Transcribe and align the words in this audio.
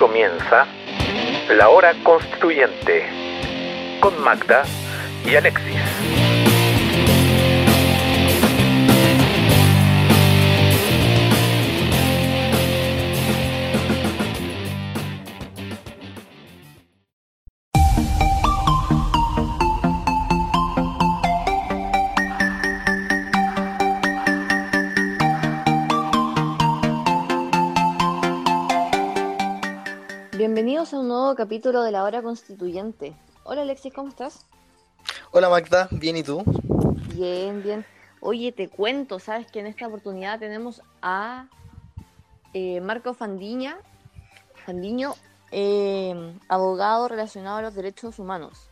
comienza 0.00 0.66
La 1.50 1.68
Hora 1.68 1.92
Constituyente 2.02 3.04
con 4.00 4.18
Magda 4.22 4.62
y 5.26 5.36
Alexis. 5.36 6.29
Nuevo 31.30 31.44
capítulo 31.44 31.82
de 31.82 31.92
la 31.92 32.02
hora 32.02 32.22
constituyente. 32.22 33.14
Hola 33.44 33.62
Alexis, 33.62 33.92
¿cómo 33.94 34.08
estás? 34.08 34.46
Hola 35.30 35.48
Magda, 35.48 35.86
bien 35.92 36.16
y 36.16 36.24
tú? 36.24 36.42
Bien, 37.14 37.62
bien. 37.62 37.86
Oye, 38.18 38.50
te 38.50 38.68
cuento, 38.68 39.20
sabes 39.20 39.46
que 39.46 39.60
en 39.60 39.68
esta 39.68 39.86
oportunidad 39.86 40.40
tenemos 40.40 40.82
a 41.02 41.46
eh, 42.52 42.80
Marco 42.80 43.14
Fandiña, 43.14 43.78
Fandiño, 44.66 45.14
eh, 45.52 46.34
abogado 46.48 47.06
relacionado 47.06 47.58
a 47.58 47.62
los 47.62 47.74
derechos 47.76 48.18
humanos. 48.18 48.68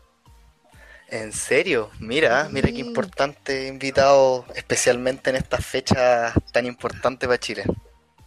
¿En 1.11 1.33
serio? 1.33 1.91
Mira, 2.01 2.47
Sí. 2.47 2.55
mira 2.55 2.69
qué 2.71 2.80
importante 2.80 3.69
invitado, 3.69 4.45
especialmente 4.57 5.30
en 5.30 5.37
estas 5.37 5.65
fechas 5.65 6.35
tan 6.52 6.66
importantes 6.66 7.29
para 7.29 7.38
Chile. 7.38 7.63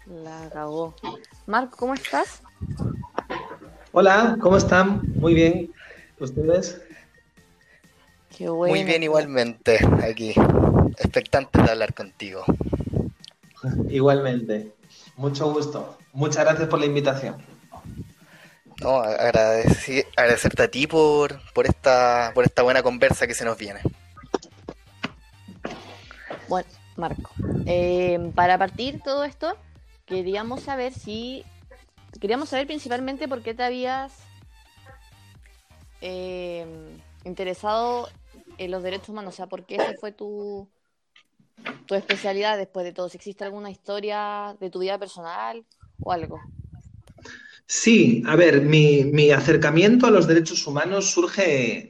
La 0.05 0.43
acabó. 0.43 0.95
Marco, 1.47 1.75
¿cómo 1.75 1.95
estás? 1.95 2.41
Hola, 3.93 4.37
¿cómo 4.39 4.55
están? 4.55 5.01
Muy 5.15 5.33
bien. 5.33 5.69
¿Ustedes? 6.17 6.81
Qué 8.37 8.47
bueno. 8.47 8.73
Muy 8.73 8.85
bien 8.85 9.03
igualmente, 9.03 9.79
aquí, 10.01 10.33
expectantes 10.97 11.61
de 11.61 11.71
hablar 11.71 11.93
contigo. 11.93 12.45
Igualmente. 13.89 14.71
Mucho 15.17 15.51
gusto. 15.51 15.97
Muchas 16.13 16.45
gracias 16.45 16.69
por 16.69 16.79
la 16.79 16.85
invitación. 16.85 17.35
No, 18.81 19.01
agradecerte 19.01 20.63
a 20.63 20.71
ti 20.71 20.87
por, 20.87 21.41
por 21.53 21.65
esta, 21.67 22.31
por 22.33 22.45
esta 22.45 22.63
buena 22.63 22.81
conversa 22.81 23.27
que 23.27 23.33
se 23.33 23.43
nos 23.43 23.57
viene. 23.57 23.81
Bueno, 26.47 26.69
Marco, 26.95 27.29
eh, 27.65 28.31
para 28.35 28.57
partir 28.57 29.01
todo 29.03 29.25
esto, 29.25 29.57
queríamos 30.05 30.61
saber 30.61 30.93
si, 30.93 31.43
queríamos 32.19 32.49
saber 32.49 32.67
principalmente 32.67 33.27
por 33.27 33.41
qué 33.41 33.53
te 33.53 33.63
habías 33.63 34.13
eh, 36.01 36.65
interesado 37.23 38.09
en 38.57 38.71
los 38.71 38.83
derechos 38.83 39.09
humanos, 39.09 39.33
o 39.33 39.37
sea, 39.37 39.47
por 39.47 39.65
qué 39.65 39.75
esa 39.77 39.93
fue 39.93 40.11
tu, 40.11 40.69
tu 41.85 41.95
especialidad 41.95 42.57
después 42.57 42.85
de 42.85 42.93
todo, 42.93 43.09
si 43.09 43.17
existe 43.17 43.43
alguna 43.43 43.69
historia 43.71 44.55
de 44.59 44.69
tu 44.69 44.79
vida 44.79 44.97
personal 44.97 45.65
o 45.99 46.11
algo. 46.11 46.41
Sí, 47.67 48.21
a 48.25 48.35
ver, 48.35 48.61
mi, 48.61 49.05
mi 49.05 49.31
acercamiento 49.31 50.05
a 50.05 50.11
los 50.11 50.27
derechos 50.27 50.67
humanos 50.67 51.11
surge 51.11 51.89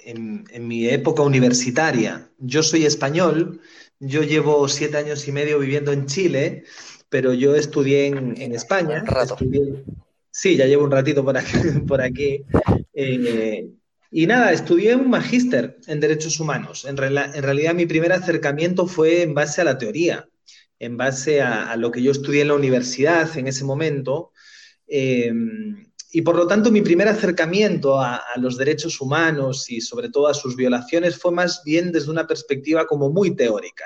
en, 0.00 0.44
en 0.50 0.68
mi 0.68 0.88
época 0.88 1.22
universitaria. 1.22 2.28
Yo 2.38 2.64
soy 2.64 2.84
español, 2.84 3.60
yo 4.00 4.22
llevo 4.24 4.68
siete 4.68 4.96
años 4.96 5.28
y 5.28 5.32
medio 5.32 5.60
viviendo 5.60 5.92
en 5.92 6.06
Chile, 6.06 6.64
pero 7.14 7.32
yo 7.32 7.54
estudié 7.54 8.06
en, 8.06 8.34
en 8.42 8.56
España. 8.56 8.98
Un 9.00 9.06
rato. 9.06 9.36
Estudié- 9.36 9.84
sí, 10.32 10.56
ya 10.56 10.66
llevo 10.66 10.82
un 10.82 10.90
ratito 10.90 11.24
por 11.24 11.36
aquí. 11.36 11.52
por 11.86 12.00
aquí. 12.00 12.42
Eh, 12.92 13.68
y 14.10 14.26
nada, 14.26 14.50
estudié 14.50 14.96
un 14.96 15.08
magíster 15.08 15.78
en 15.86 16.00
derechos 16.00 16.40
humanos. 16.40 16.84
En, 16.84 16.96
realidad 16.96 17.72
mi 17.72 17.86
primer 17.86 18.12
acercamiento 18.12 18.88
fue 18.88 19.22
en 19.22 19.32
base 19.32 19.60
a 19.60 19.64
la 19.64 19.78
teoría, 19.78 20.28
en 20.80 20.96
base 20.96 21.40
a, 21.40 21.70
a 21.70 21.76
lo 21.76 21.92
que 21.92 22.02
yo 22.02 22.10
estudié 22.10 22.42
en 22.42 22.48
la 22.48 22.54
universidad 22.54 23.38
en 23.38 23.46
ese 23.46 23.62
momento. 23.62 24.32
Eh, 24.88 25.32
y 26.10 26.22
por 26.22 26.34
lo 26.34 26.48
tanto, 26.48 26.72
mi 26.72 26.80
primer 26.80 27.06
acercamiento 27.06 28.00
a, 28.00 28.16
a 28.16 28.40
los 28.40 28.56
derechos 28.56 29.00
humanos 29.00 29.70
y 29.70 29.80
sobre 29.80 30.08
todo 30.08 30.26
a 30.26 30.34
sus 30.34 30.56
violaciones 30.56 31.16
fue 31.16 31.30
más 31.30 31.62
bien 31.64 31.92
desde 31.92 32.10
una 32.10 32.26
perspectiva 32.26 32.88
como 32.88 33.08
muy 33.08 33.36
teórica. 33.36 33.84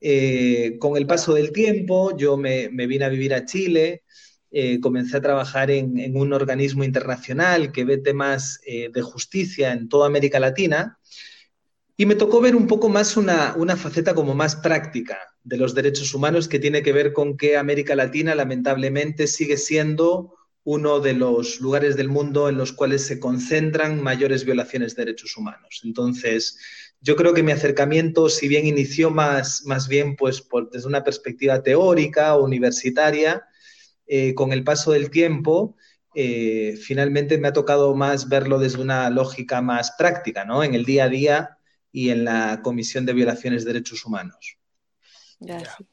Eh, 0.00 0.76
con 0.78 0.96
el 0.96 1.06
paso 1.06 1.34
del 1.34 1.52
tiempo, 1.52 2.16
yo 2.16 2.36
me, 2.36 2.68
vine 2.68 3.04
a 3.04 3.08
vivir 3.08 3.34
a 3.34 3.44
Chile, 3.44 4.02
eh, 4.50 4.80
comencé 4.80 5.16
a 5.16 5.22
trabajar 5.22 5.70
en, 5.70 5.98
en 5.98 6.16
un 6.16 6.32
organismo 6.32 6.84
internacional 6.84 7.72
que 7.72 7.84
ve 7.84 7.98
temas 7.98 8.60
eh, 8.66 8.90
de 8.92 9.02
justicia 9.02 9.72
en 9.72 9.88
toda 9.88 10.06
América 10.06 10.38
Latina 10.40 10.98
y 11.96 12.06
me 12.06 12.14
tocó 12.14 12.40
ver 12.40 12.56
un 12.56 12.66
poco 12.66 12.88
más 12.88 13.16
una, 13.16 13.54
una 13.56 13.76
faceta 13.76 14.14
como 14.14 14.34
más 14.34 14.56
práctica 14.56 15.18
de 15.44 15.56
los 15.56 15.74
derechos 15.74 16.14
humanos 16.14 16.48
que 16.48 16.58
tiene 16.58 16.82
que 16.82 16.92
ver 16.92 17.12
con 17.12 17.36
que 17.36 17.56
América 17.56 17.94
Latina 17.94 18.34
lamentablemente 18.34 19.26
sigue 19.26 19.56
siendo 19.56 20.34
uno 20.64 21.00
de 21.00 21.14
los 21.14 21.60
lugares 21.60 21.96
del 21.96 22.08
mundo 22.08 22.48
en 22.48 22.56
los 22.56 22.72
cuales 22.72 23.06
se 23.06 23.18
concentran 23.18 24.02
mayores 24.02 24.44
violaciones 24.44 24.94
de 24.94 25.04
derechos 25.04 25.36
humanos. 25.36 25.80
Entonces, 25.84 26.56
yo 27.02 27.16
creo 27.16 27.34
que 27.34 27.42
mi 27.44 27.52
acercamiento, 27.52 28.28
si 28.30 28.48
bien 28.48 28.66
inició 28.66 29.10
más, 29.10 29.64
más 29.66 29.88
bien 29.88 30.16
pues, 30.16 30.42
por, 30.42 30.70
desde 30.70 30.88
una 30.88 31.04
perspectiva 31.04 31.62
teórica 31.62 32.36
o 32.36 32.44
universitaria, 32.44 33.44
eh, 34.06 34.34
con 34.34 34.52
el 34.52 34.64
paso 34.64 34.92
del 34.92 35.10
tiempo, 35.10 35.76
eh, 36.14 36.76
finalmente 36.82 37.38
me 37.38 37.48
ha 37.48 37.52
tocado 37.52 37.94
más 37.94 38.28
verlo 38.28 38.58
desde 38.58 38.80
una 38.82 39.10
lógica 39.10 39.62
más 39.62 39.92
práctica, 39.98 40.44
¿no? 40.44 40.62
En 40.64 40.74
el 40.74 40.84
día 40.84 41.04
a 41.04 41.08
día 41.08 41.58
y 41.92 42.10
en 42.10 42.24
la 42.24 42.60
Comisión 42.62 43.06
de 43.06 43.14
Violaciones 43.14 43.64
de 43.64 43.72
Derechos 43.72 44.04
Humanos. 44.04 44.58
Ya, 45.40 45.58
Ya. 45.58 45.76
sí. 45.76 45.86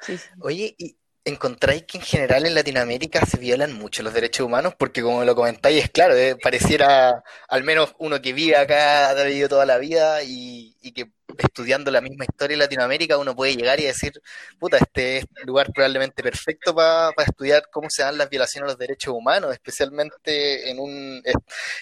Sí, 0.00 0.18
sí. 0.18 0.28
Oye, 0.40 0.74
¿y 0.78 0.96
encontráis 1.24 1.84
que 1.84 1.98
en 1.98 2.04
general 2.04 2.46
en 2.46 2.54
Latinoamérica 2.54 3.24
se 3.26 3.38
violan 3.38 3.72
mucho 3.72 4.02
los 4.02 4.14
derechos 4.14 4.46
humanos? 4.46 4.74
Porque 4.78 5.02
como 5.02 5.24
lo 5.24 5.34
comentáis, 5.34 5.84
es 5.84 5.90
claro, 5.90 6.14
eh, 6.16 6.36
pareciera 6.42 7.22
al 7.48 7.64
menos 7.64 7.94
uno 7.98 8.20
que 8.20 8.32
vive 8.32 8.56
acá, 8.56 9.10
ha 9.10 9.24
vivido 9.24 9.48
toda 9.48 9.66
la 9.66 9.78
vida 9.78 10.22
y, 10.22 10.74
que 10.94 11.10
estudiando 11.38 11.90
la 11.90 12.00
misma 12.00 12.24
historia 12.24 12.54
en 12.54 12.60
Latinoamérica 12.60 13.18
uno 13.18 13.34
puede 13.34 13.56
llegar 13.56 13.80
y 13.80 13.84
decir, 13.84 14.12
puta, 14.58 14.76
este 14.76 15.18
es 15.18 15.24
el 15.36 15.46
lugar 15.46 15.72
probablemente 15.72 16.22
perfecto 16.22 16.74
para 16.74 17.12
estudiar 17.26 17.64
cómo 17.70 17.88
se 17.90 18.02
dan 18.02 18.18
las 18.18 18.30
violaciones 18.30 18.68
a 18.68 18.72
los 18.72 18.78
derechos 18.78 19.14
humanos, 19.14 19.52
especialmente 19.52 20.70
en 20.70 20.78
un, 20.78 21.22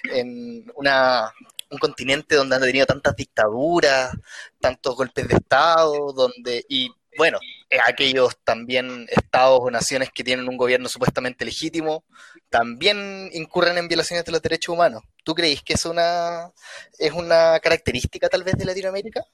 en 0.05 0.73
una, 0.77 1.33
un 1.71 1.79
continente 1.79 2.37
donde 2.37 2.57
han 2.57 2.63
tenido 2.63 2.87
tantas 2.87 3.17
dictaduras, 3.17 4.13
tantos 4.61 4.97
golpes 4.97 5.29
de 5.29 5.35
Estado, 5.35 6.13
donde, 6.13 6.65
y 6.69 6.91
bueno, 7.17 7.39
aquellos 7.87 8.37
también 8.44 9.06
estados 9.10 9.60
o 9.62 9.71
naciones 9.71 10.10
que 10.12 10.25
tienen 10.25 10.49
un 10.49 10.56
gobierno 10.56 10.88
supuestamente 10.88 11.44
legítimo 11.44 12.05
también 12.50 13.31
incurren 13.33 13.78
en 13.78 13.88
violaciones 13.88 14.25
de 14.25 14.33
los 14.33 14.43
derechos 14.43 14.75
humanos. 14.75 15.03
¿Tú 15.25 15.34
crees 15.34 15.62
que 15.62 15.75
es 15.75 15.84
una, 15.87 16.50
es 16.99 17.12
una 17.12 17.59
característica 17.61 18.28
tal 18.28 18.44
vez 18.44 18.56
de 18.56 18.66
Latinoamérica? 18.66 19.25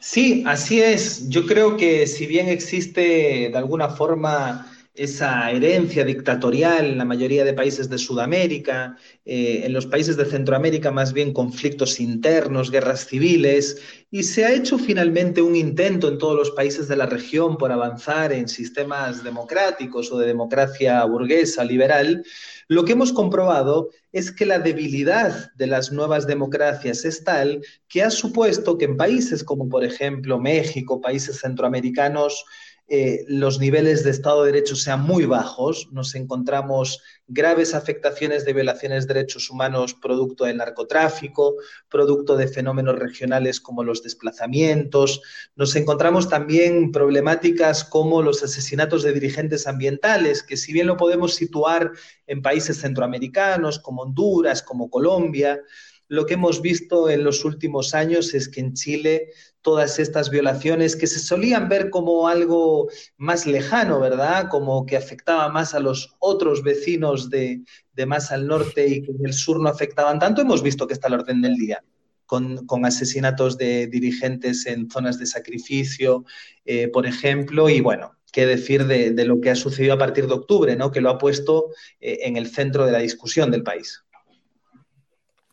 Sí, 0.00 0.44
así 0.46 0.80
es. 0.80 1.28
Yo 1.28 1.46
creo 1.46 1.76
que 1.76 2.06
si 2.06 2.26
bien 2.26 2.48
existe 2.48 3.50
de 3.50 3.56
alguna 3.58 3.88
forma 3.88 4.70
esa 4.98 5.50
herencia 5.50 6.04
dictatorial 6.04 6.86
en 6.86 6.98
la 6.98 7.04
mayoría 7.04 7.44
de 7.44 7.54
países 7.54 7.88
de 7.88 7.98
Sudamérica, 7.98 8.96
eh, 9.24 9.62
en 9.64 9.72
los 9.72 9.86
países 9.86 10.16
de 10.16 10.24
Centroamérica 10.24 10.90
más 10.90 11.12
bien 11.12 11.32
conflictos 11.32 12.00
internos, 12.00 12.70
guerras 12.70 13.06
civiles, 13.06 13.80
y 14.10 14.24
se 14.24 14.44
ha 14.44 14.52
hecho 14.52 14.78
finalmente 14.78 15.40
un 15.40 15.54
intento 15.54 16.08
en 16.08 16.18
todos 16.18 16.36
los 16.36 16.50
países 16.50 16.88
de 16.88 16.96
la 16.96 17.06
región 17.06 17.56
por 17.56 17.70
avanzar 17.70 18.32
en 18.32 18.48
sistemas 18.48 19.22
democráticos 19.22 20.10
o 20.10 20.18
de 20.18 20.26
democracia 20.26 21.04
burguesa, 21.04 21.64
liberal, 21.64 22.24
lo 22.68 22.84
que 22.84 22.92
hemos 22.92 23.14
comprobado 23.14 23.88
es 24.12 24.30
que 24.30 24.44
la 24.44 24.58
debilidad 24.58 25.52
de 25.54 25.66
las 25.66 25.90
nuevas 25.90 26.26
democracias 26.26 27.04
es 27.04 27.24
tal 27.24 27.62
que 27.88 28.02
ha 28.02 28.10
supuesto 28.10 28.76
que 28.76 28.84
en 28.84 28.96
países 28.96 29.42
como 29.42 29.68
por 29.68 29.84
ejemplo 29.84 30.38
México, 30.38 31.00
países 31.00 31.40
centroamericanos, 31.40 32.44
eh, 32.90 33.26
los 33.28 33.60
niveles 33.60 34.02
de 34.02 34.10
Estado 34.10 34.44
de 34.44 34.52
Derecho 34.52 34.74
sean 34.74 35.02
muy 35.02 35.26
bajos, 35.26 35.88
nos 35.92 36.14
encontramos 36.14 37.02
graves 37.26 37.74
afectaciones 37.74 38.46
de 38.46 38.54
violaciones 38.54 39.06
de 39.06 39.12
derechos 39.12 39.50
humanos 39.50 39.92
producto 39.92 40.44
del 40.46 40.56
narcotráfico, 40.56 41.56
producto 41.90 42.34
de 42.34 42.48
fenómenos 42.48 42.98
regionales 42.98 43.60
como 43.60 43.84
los 43.84 44.02
desplazamientos, 44.02 45.20
nos 45.54 45.76
encontramos 45.76 46.30
también 46.30 46.90
problemáticas 46.90 47.84
como 47.84 48.22
los 48.22 48.42
asesinatos 48.42 49.02
de 49.02 49.12
dirigentes 49.12 49.66
ambientales, 49.66 50.42
que 50.42 50.56
si 50.56 50.72
bien 50.72 50.86
lo 50.86 50.96
podemos 50.96 51.34
situar 51.34 51.92
en 52.26 52.40
países 52.40 52.80
centroamericanos 52.80 53.78
como 53.78 54.02
Honduras, 54.02 54.62
como 54.62 54.88
Colombia, 54.88 55.60
lo 56.08 56.24
que 56.24 56.34
hemos 56.34 56.62
visto 56.62 57.10
en 57.10 57.22
los 57.22 57.44
últimos 57.44 57.94
años 57.94 58.32
es 58.32 58.48
que 58.48 58.60
en 58.60 58.72
Chile 58.72 59.28
todas 59.62 59.98
estas 59.98 60.30
violaciones 60.30 60.96
que 60.96 61.06
se 61.06 61.18
solían 61.18 61.68
ver 61.68 61.90
como 61.90 62.28
algo 62.28 62.88
más 63.16 63.46
lejano, 63.46 64.00
¿verdad? 64.00 64.48
Como 64.50 64.86
que 64.86 64.96
afectaba 64.96 65.48
más 65.48 65.74
a 65.74 65.80
los 65.80 66.16
otros 66.20 66.62
vecinos 66.62 67.28
de, 67.30 67.62
más 68.06 68.30
al 68.30 68.46
norte 68.46 68.86
y 68.86 69.02
que 69.02 69.10
en 69.10 69.26
el 69.26 69.32
sur 69.32 69.60
no 69.60 69.68
afectaban 69.68 70.18
tanto, 70.18 70.40
hemos 70.40 70.62
visto 70.62 70.86
que 70.86 70.94
está 70.94 71.08
el 71.08 71.14
orden 71.14 71.42
del 71.42 71.54
día. 71.56 71.82
Con, 72.26 72.66
asesinatos 72.84 73.56
de 73.56 73.86
dirigentes 73.86 74.66
en 74.66 74.90
zonas 74.90 75.18
de 75.18 75.24
sacrificio, 75.24 76.26
eh, 76.66 76.88
por 76.88 77.06
ejemplo, 77.06 77.70
y 77.70 77.80
bueno, 77.80 78.18
qué 78.32 78.44
decir 78.44 78.86
de, 78.86 79.24
lo 79.24 79.40
que 79.40 79.50
ha 79.50 79.56
sucedido 79.56 79.94
a 79.94 79.98
partir 79.98 80.26
de 80.26 80.34
octubre, 80.34 80.76
¿no? 80.76 80.90
que 80.90 81.00
lo 81.00 81.08
ha 81.08 81.16
puesto 81.16 81.70
eh, 82.00 82.18
en 82.22 82.36
el 82.36 82.48
centro 82.48 82.84
de 82.84 82.92
la 82.92 82.98
discusión 82.98 83.50
del 83.50 83.62
país. 83.62 84.04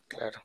Claro. 0.06 0.40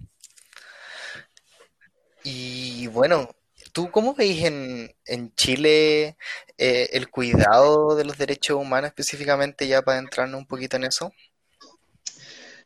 Y 2.24 2.88
bueno, 2.88 3.30
¿tú 3.72 3.90
cómo 3.92 4.14
veis 4.14 4.44
en, 4.44 5.36
Chile 5.36 6.18
eh, 6.58 6.90
el 6.94 7.10
cuidado 7.10 7.96
de 7.96 8.06
los 8.06 8.18
derechos 8.18 8.58
humanos 8.58 8.90
específicamente, 8.90 9.68
ya 9.68 9.82
para 9.82 10.00
entrarnos 10.00 10.40
un 10.40 10.48
poquito 10.48 10.78
en 10.78 10.86
eso? 10.86 11.12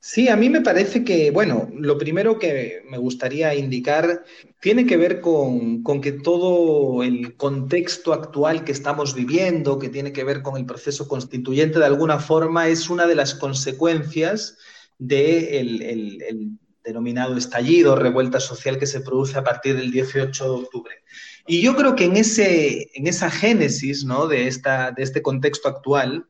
Sí, 0.08 0.30
a 0.30 0.36
mí 0.36 0.52
me 0.52 0.62
parece 0.62 1.04
que, 1.04 1.32
bueno, 1.32 1.68
lo 1.74 1.98
primero 1.98 2.38
que 2.38 2.84
me 2.88 3.00
gustaría 3.00 3.56
indicar 3.56 4.24
tiene 4.62 4.86
que 4.86 4.98
ver 4.98 5.20
con, 5.20 5.84
que 6.00 6.12
todo 6.12 7.02
el 7.02 7.36
contexto 7.36 8.14
actual 8.14 8.64
que 8.64 8.72
estamos 8.72 9.16
viviendo, 9.16 9.80
que 9.80 9.90
tiene 9.90 10.14
que 10.14 10.24
ver 10.24 10.44
con 10.44 10.58
el 10.58 10.68
proceso 10.68 11.08
constituyente, 11.08 11.80
de 11.80 11.86
alguna 11.86 12.20
forma 12.20 12.68
es 12.68 12.88
una 12.92 13.08
de 13.08 13.16
las 13.16 13.34
consecuencias 13.34 14.60
del 15.00 15.82
el, 15.82 16.60
denominado 16.86 17.36
estallido, 17.38 17.96
revuelta 17.96 18.40
social 18.40 18.78
que 18.78 18.86
se 18.86 19.02
produce 19.02 19.38
a 19.38 19.44
partir 19.44 19.76
del 19.76 19.92
18 19.92 20.44
de 20.44 20.50
octubre. 20.50 20.96
Y 21.48 21.62
yo 21.62 21.76
creo 21.76 21.96
que 21.96 22.06
en, 22.06 22.18
ese, 22.18 22.90
en 22.94 23.08
esa 23.08 23.30
génesis 23.30 24.06
¿no? 24.06 24.28
de, 24.28 24.48
esta, 24.48 24.92
de 24.92 25.04
este 25.04 25.22
contexto 25.22 25.68
actual, 25.68 26.28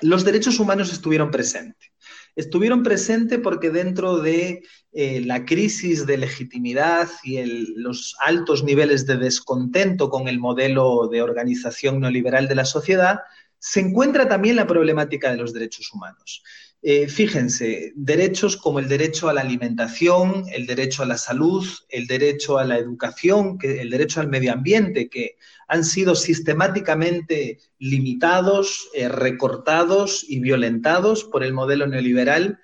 los 0.00 0.24
derechos 0.24 0.58
humanos 0.58 0.92
estuvieron 0.92 1.30
presentes 1.30 1.90
estuvieron 2.36 2.82
presentes 2.82 3.38
porque 3.38 3.70
dentro 3.70 4.18
de 4.18 4.62
eh, 4.92 5.20
la 5.24 5.44
crisis 5.44 6.06
de 6.06 6.18
legitimidad 6.18 7.08
y 7.22 7.42
los 7.76 8.16
altos 8.24 8.62
niveles 8.64 9.06
de 9.06 9.16
descontento 9.16 10.10
con 10.10 10.28
el 10.28 10.38
modelo 10.38 11.08
de 11.08 11.22
organización 11.22 12.00
neoliberal 12.00 12.48
de 12.48 12.54
la 12.54 12.64
sociedad, 12.64 13.20
se 13.60 13.80
encuentra 13.80 14.26
también 14.26 14.56
la 14.56 14.66
problemática 14.66 15.30
de 15.30 15.36
los 15.36 15.52
derechos 15.52 15.92
humanos. 15.92 16.42
Eh, 16.82 17.08
fíjense, 17.08 17.92
derechos 17.94 18.56
como 18.56 18.78
el 18.78 18.88
derecho 18.88 19.28
a 19.28 19.34
la 19.34 19.42
alimentación, 19.42 20.46
el 20.50 20.66
derecho 20.66 21.02
a 21.02 21.06
la 21.06 21.18
salud, 21.18 21.66
el 21.90 22.06
derecho 22.06 22.58
a 22.58 22.64
la 22.64 22.78
educación, 22.78 23.58
el 23.62 23.90
derecho 23.90 24.20
al 24.20 24.28
medio 24.28 24.54
ambiente, 24.54 25.10
que 25.10 25.36
han 25.68 25.84
sido 25.84 26.14
sistemáticamente 26.14 27.58
limitados, 27.78 28.88
eh, 28.94 29.10
recortados 29.10 30.24
y 30.26 30.40
violentados 30.40 31.24
por 31.24 31.44
el 31.44 31.52
modelo 31.52 31.86
neoliberal. 31.86 32.58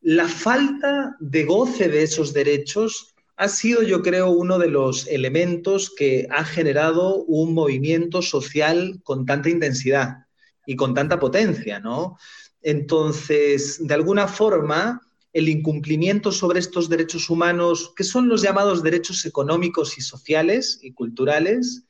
La 0.00 0.28
falta 0.28 1.16
de 1.18 1.44
goce 1.44 1.88
de 1.88 2.04
esos 2.04 2.32
derechos 2.32 3.11
ha 3.42 3.48
sido, 3.48 3.82
yo 3.82 4.02
creo, 4.02 4.30
uno 4.30 4.56
de 4.56 4.68
los 4.68 5.08
elementos 5.08 5.90
que 5.90 6.28
ha 6.30 6.44
generado 6.44 7.24
un 7.24 7.54
movimiento 7.54 8.22
social 8.22 9.00
con 9.02 9.26
tanta 9.26 9.48
intensidad 9.48 10.26
y 10.64 10.76
con 10.76 10.94
tanta 10.94 11.18
potencia, 11.18 11.80
¿no? 11.80 12.16
Entonces, 12.62 13.84
de 13.84 13.94
alguna 13.94 14.28
forma, 14.28 15.00
el 15.32 15.48
incumplimiento 15.48 16.30
sobre 16.30 16.60
estos 16.60 16.88
derechos 16.88 17.30
humanos, 17.30 17.92
que 17.96 18.04
son 18.04 18.28
los 18.28 18.42
llamados 18.42 18.80
derechos 18.80 19.26
económicos 19.26 19.98
y 19.98 20.02
sociales 20.02 20.78
y 20.80 20.92
culturales, 20.92 21.82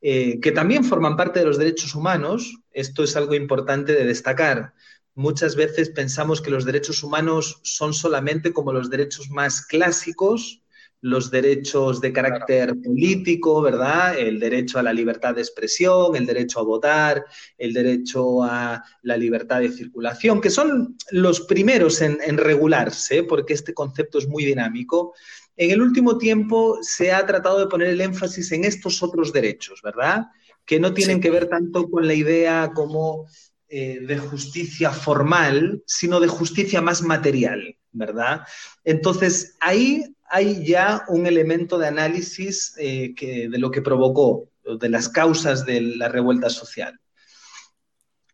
eh, 0.00 0.40
que 0.40 0.52
también 0.52 0.84
forman 0.84 1.18
parte 1.18 1.40
de 1.40 1.44
los 1.44 1.58
derechos 1.58 1.94
humanos, 1.94 2.56
esto 2.70 3.04
es 3.04 3.14
algo 3.14 3.34
importante 3.34 3.92
de 3.92 4.06
destacar. 4.06 4.72
Muchas 5.14 5.54
veces 5.54 5.90
pensamos 5.90 6.40
que 6.40 6.50
los 6.50 6.64
derechos 6.64 7.02
humanos 7.02 7.60
son 7.62 7.92
solamente 7.92 8.54
como 8.54 8.72
los 8.72 8.88
derechos 8.88 9.28
más 9.28 9.66
clásicos, 9.66 10.63
los 11.04 11.30
derechos 11.30 12.00
de 12.00 12.14
carácter 12.14 12.80
político, 12.82 13.60
¿verdad? 13.60 14.18
El 14.18 14.40
derecho 14.40 14.78
a 14.78 14.82
la 14.82 14.94
libertad 14.94 15.34
de 15.34 15.42
expresión, 15.42 16.16
el 16.16 16.24
derecho 16.24 16.60
a 16.60 16.62
votar, 16.62 17.26
el 17.58 17.74
derecho 17.74 18.42
a 18.42 18.82
la 19.02 19.16
libertad 19.18 19.60
de 19.60 19.70
circulación, 19.70 20.40
que 20.40 20.48
son 20.48 20.96
los 21.10 21.42
primeros 21.42 22.00
en, 22.00 22.16
en 22.24 22.38
regularse, 22.38 23.22
porque 23.22 23.52
este 23.52 23.74
concepto 23.74 24.16
es 24.16 24.26
muy 24.26 24.46
dinámico. 24.46 25.12
En 25.58 25.72
el 25.72 25.82
último 25.82 26.16
tiempo 26.16 26.78
se 26.80 27.12
ha 27.12 27.26
tratado 27.26 27.60
de 27.60 27.66
poner 27.66 27.88
el 27.88 28.00
énfasis 28.00 28.50
en 28.52 28.64
estos 28.64 29.02
otros 29.02 29.30
derechos, 29.30 29.82
¿verdad? 29.82 30.28
Que 30.64 30.80
no 30.80 30.94
tienen 30.94 31.20
que 31.20 31.30
ver 31.30 31.50
tanto 31.50 31.90
con 31.90 32.06
la 32.06 32.14
idea 32.14 32.70
como 32.74 33.26
eh, 33.68 33.98
de 34.00 34.16
justicia 34.16 34.90
formal, 34.90 35.82
sino 35.86 36.18
de 36.18 36.28
justicia 36.28 36.80
más 36.80 37.02
material, 37.02 37.76
¿verdad? 37.92 38.46
Entonces, 38.84 39.58
ahí 39.60 40.02
hay 40.34 40.66
ya 40.66 41.04
un 41.06 41.26
elemento 41.26 41.78
de 41.78 41.86
análisis 41.86 42.74
eh, 42.78 43.14
de 43.16 43.58
lo 43.58 43.70
que 43.70 43.82
provocó, 43.82 44.48
de 44.80 44.88
las 44.88 45.08
causas 45.08 45.64
de 45.64 45.80
la 45.80 46.08
revuelta 46.08 46.50
social. 46.50 46.98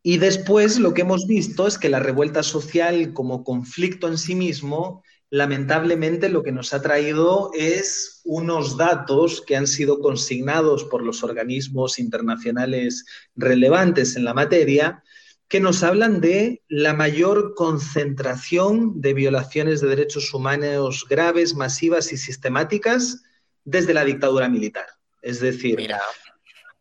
Y 0.02 0.16
después 0.16 0.78
lo 0.78 0.94
que 0.94 1.02
hemos 1.02 1.26
visto 1.26 1.66
es 1.66 1.76
que 1.76 1.90
la 1.90 2.00
revuelta 2.00 2.42
social 2.42 3.12
como 3.12 3.44
conflicto 3.44 4.08
en 4.08 4.16
sí 4.16 4.34
mismo 4.34 5.02
lamentablemente 5.30 6.28
lo 6.28 6.42
que 6.42 6.52
nos 6.52 6.74
ha 6.74 6.82
traído 6.82 7.50
es 7.54 8.20
unos 8.24 8.76
datos 8.76 9.42
que 9.46 9.56
han 9.56 9.66
sido 9.66 10.00
consignados 10.00 10.84
por 10.84 11.02
los 11.02 11.22
organismos 11.22 11.98
internacionales 11.98 13.04
relevantes 13.36 14.16
en 14.16 14.24
la 14.24 14.34
materia, 14.34 15.04
que 15.50 15.58
nos 15.58 15.82
hablan 15.82 16.20
de 16.20 16.62
la 16.68 16.94
mayor 16.94 17.54
concentración 17.56 19.00
de 19.00 19.14
violaciones 19.14 19.80
de 19.80 19.88
derechos 19.88 20.32
humanos 20.32 21.04
graves, 21.10 21.56
masivas 21.56 22.12
y 22.12 22.16
sistemáticas 22.16 23.24
desde 23.64 23.92
la 23.92 24.04
dictadura 24.04 24.48
militar. 24.48 24.86
Es 25.22 25.40
decir, 25.40 25.90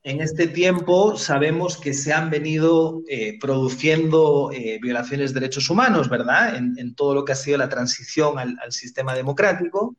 en 0.03 0.21
este 0.21 0.45
tiempo 0.45 1.17
sabemos 1.17 1.77
que 1.77 1.95
se 1.95 2.13
han 2.13 2.29
venido 2.29 3.01
eh, 3.09 3.39
produciendo 3.41 4.51
eh, 4.53 4.77
violaciones 4.79 5.33
de 5.33 5.39
derechos 5.39 5.67
humanos, 5.71 6.07
¿verdad? 6.07 6.55
En, 6.55 6.93
todo 6.93 7.15
lo 7.15 7.25
que 7.25 7.31
ha 7.31 7.35
sido 7.35 7.57
la 7.57 7.69
transición 7.69 8.37
al, 8.37 8.71
sistema 8.71 9.15
democrático, 9.15 9.97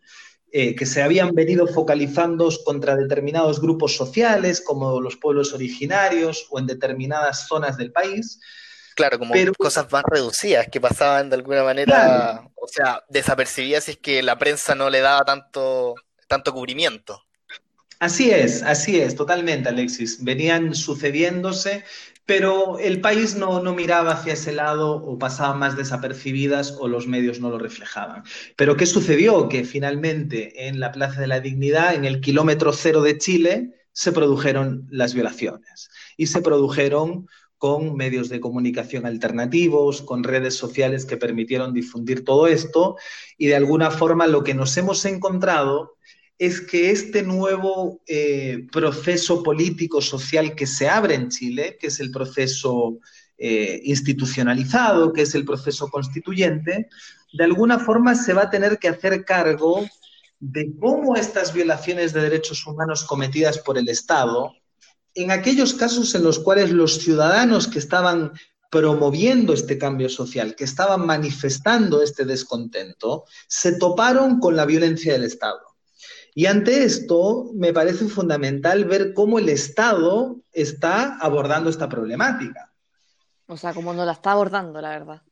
eh, 0.53 0.75
que 0.75 0.87
se 0.87 1.03
habían 1.03 1.33
venido 1.33 1.67
focalizando 1.67 2.51
contra 2.65 2.97
determinados 2.97 3.61
grupos 3.61 3.95
sociales, 3.95 4.61
como 4.61 5.01
los 5.01 5.17
pueblos 5.17 5.53
originarios 5.53 6.47
o 6.51 6.59
en 6.59 6.67
determinadas 6.67 7.47
zonas 7.47 7.77
del 7.77 7.93
país. 7.93 8.41
Claro, 8.97 9.19
como 9.19 9.33
cosas 9.57 9.91
más 9.93 10.03
reducidas 10.07 10.69
que 10.69 10.81
pasaban 10.81 11.31
de 11.31 11.37
alguna 11.37 11.63
manera, 11.63 12.51
o 12.57 12.67
sea, 12.67 13.03
desapercibidas 13.09 13.85
si 13.85 13.93
es 13.93 13.97
que 13.97 14.23
la 14.23 14.39
prensa 14.39 14.75
no 14.75 14.91
le 14.91 15.01
daba 15.01 15.25
tanto, 15.25 15.95
tanto 16.27 16.53
cubrimiento. 16.53 17.23
Así 18.01 18.31
es, 18.31 18.63
así 18.63 18.99
es, 18.99 19.15
totalmente, 19.15 19.69
Alexis. 19.69 20.25
Venían 20.25 20.75
sucediéndose, 20.75 21.85
pero 22.31 22.79
el 22.79 23.01
país 23.01 23.35
no, 23.35 23.61
no, 23.61 23.75
miraba 23.75 24.13
hacia 24.13 24.35
ese 24.35 24.53
lado 24.53 24.93
o 24.93 25.19
pasaban 25.19 25.59
más 25.59 25.77
desapercibidas 25.77 26.77
o 26.79 26.87
los 26.87 27.09
medios 27.09 27.41
no 27.41 27.51
lo 27.51 27.59
reflejaban. 27.59 28.23
Pero 28.55 28.77
¿qué 28.77 28.87
sucedió? 28.87 29.49
Que 29.49 29.65
finalmente 29.65 30.69
en 30.69 30.79
la 30.79 30.93
Plaza 30.93 31.21
de 31.21 31.27
la 31.27 31.41
Dignidad, 31.41 31.93
en 31.93 32.05
el 32.05 32.21
kilómetro 32.21 32.73
cero 32.73 33.03
de 33.03 33.19
Chile, 33.19 33.75
se 33.91 34.13
produjeron 34.13 34.87
las 34.91 35.13
violaciones 35.13 35.91
y 36.17 36.29
se 36.29 36.41
produjeron 36.41 37.27
con 37.59 37.97
medios 37.97 38.29
de 38.29 38.39
comunicación 38.39 39.07
alternativos, 39.07 40.01
con 40.01 40.23
redes 40.23 40.55
sociales 40.55 41.07
que 41.07 41.17
permitieron 41.17 41.75
difundir 41.75 42.25
todo 42.25 42.47
esto 42.47 42.95
y 43.39 43.49
de 43.49 43.57
alguna 43.57 43.91
forma 43.91 44.29
lo 44.29 44.45
que 44.45 44.55
nos 44.55 44.77
hemos 44.77 45.05
encontrado 45.05 45.97
es 46.41 46.63
que 46.63 46.91
este 46.91 47.23
nuevo 47.23 48.01
eh, 48.07 48.67
proceso 48.73 49.43
político-social 49.43 50.55
que 50.55 50.67
se 50.67 50.89
abre 50.89 51.15
en 51.15 51.29
Chile, 51.29 51.77
que 51.79 51.89
es 51.89 52.01
el 52.01 52.11
proceso 52.11 52.99
eh, 53.37 53.83
institucionalizado, 53.85 55.13
que 55.13 55.21
es 55.21 55.35
el 55.35 55.45
proceso 55.45 55.89
constituyente, 55.89 56.89
de 57.35 57.45
alguna 57.45 57.79
forma 57.79 58.15
se 58.15 58.33
va 58.33 58.45
a 58.45 58.51
tener 58.51 58.79
que 58.79 58.89
hacer 58.89 59.27
cargo 59.27 59.87
de 60.39 60.73
cómo 60.81 61.15
estas 61.15 61.53
violaciones 61.53 62.15
de 62.15 62.23
derechos 62.23 62.67
humanos 62.67 63.05
cometidas 63.05 63.59
por 63.59 63.77
el 63.77 63.91
Estado, 63.91 64.55
en 65.15 65.33
aquellos 65.33 65.75
casos 65.75 66.15
en 66.15 66.25
los 66.25 66.39
cuales 66.39 66.71
los 66.71 67.01
ciudadanos 67.01 67.69
que 67.69 67.79
estaban 67.79 68.33
promoviendo 68.71 69.53
este 69.53 69.77
cambio 69.77 70.09
social, 70.09 70.55
que 70.55 70.65
estaban 70.65 71.05
manifestando 71.05 72.01
este 72.01 72.25
descontento, 72.25 73.25
se 73.47 73.73
toparon 73.73 74.41
con 74.41 74.57
la 74.57 74.65
violencia 74.65 75.13
del 75.13 75.25
Estado. 75.25 75.70
Y 76.35 76.47
ante 76.47 76.85
esto, 76.85 77.51
me 77.55 77.73
parece 77.73 78.07
fundamental 78.07 78.85
ver 78.85 79.15
cómo 79.15 79.39
el 79.39 79.49
Estado 79.49 80.37
está 80.53 81.17
abordando 81.19 81.71
esta 81.71 81.89
problemática. 81.89 82.73
O 83.47 83.57
sea, 83.57 83.75
cómo 83.75 83.93
no 83.93 84.05
la 84.05 84.13
está 84.13 84.33
abordando, 84.33 84.81
la 84.81 84.91
verdad. 84.91 85.23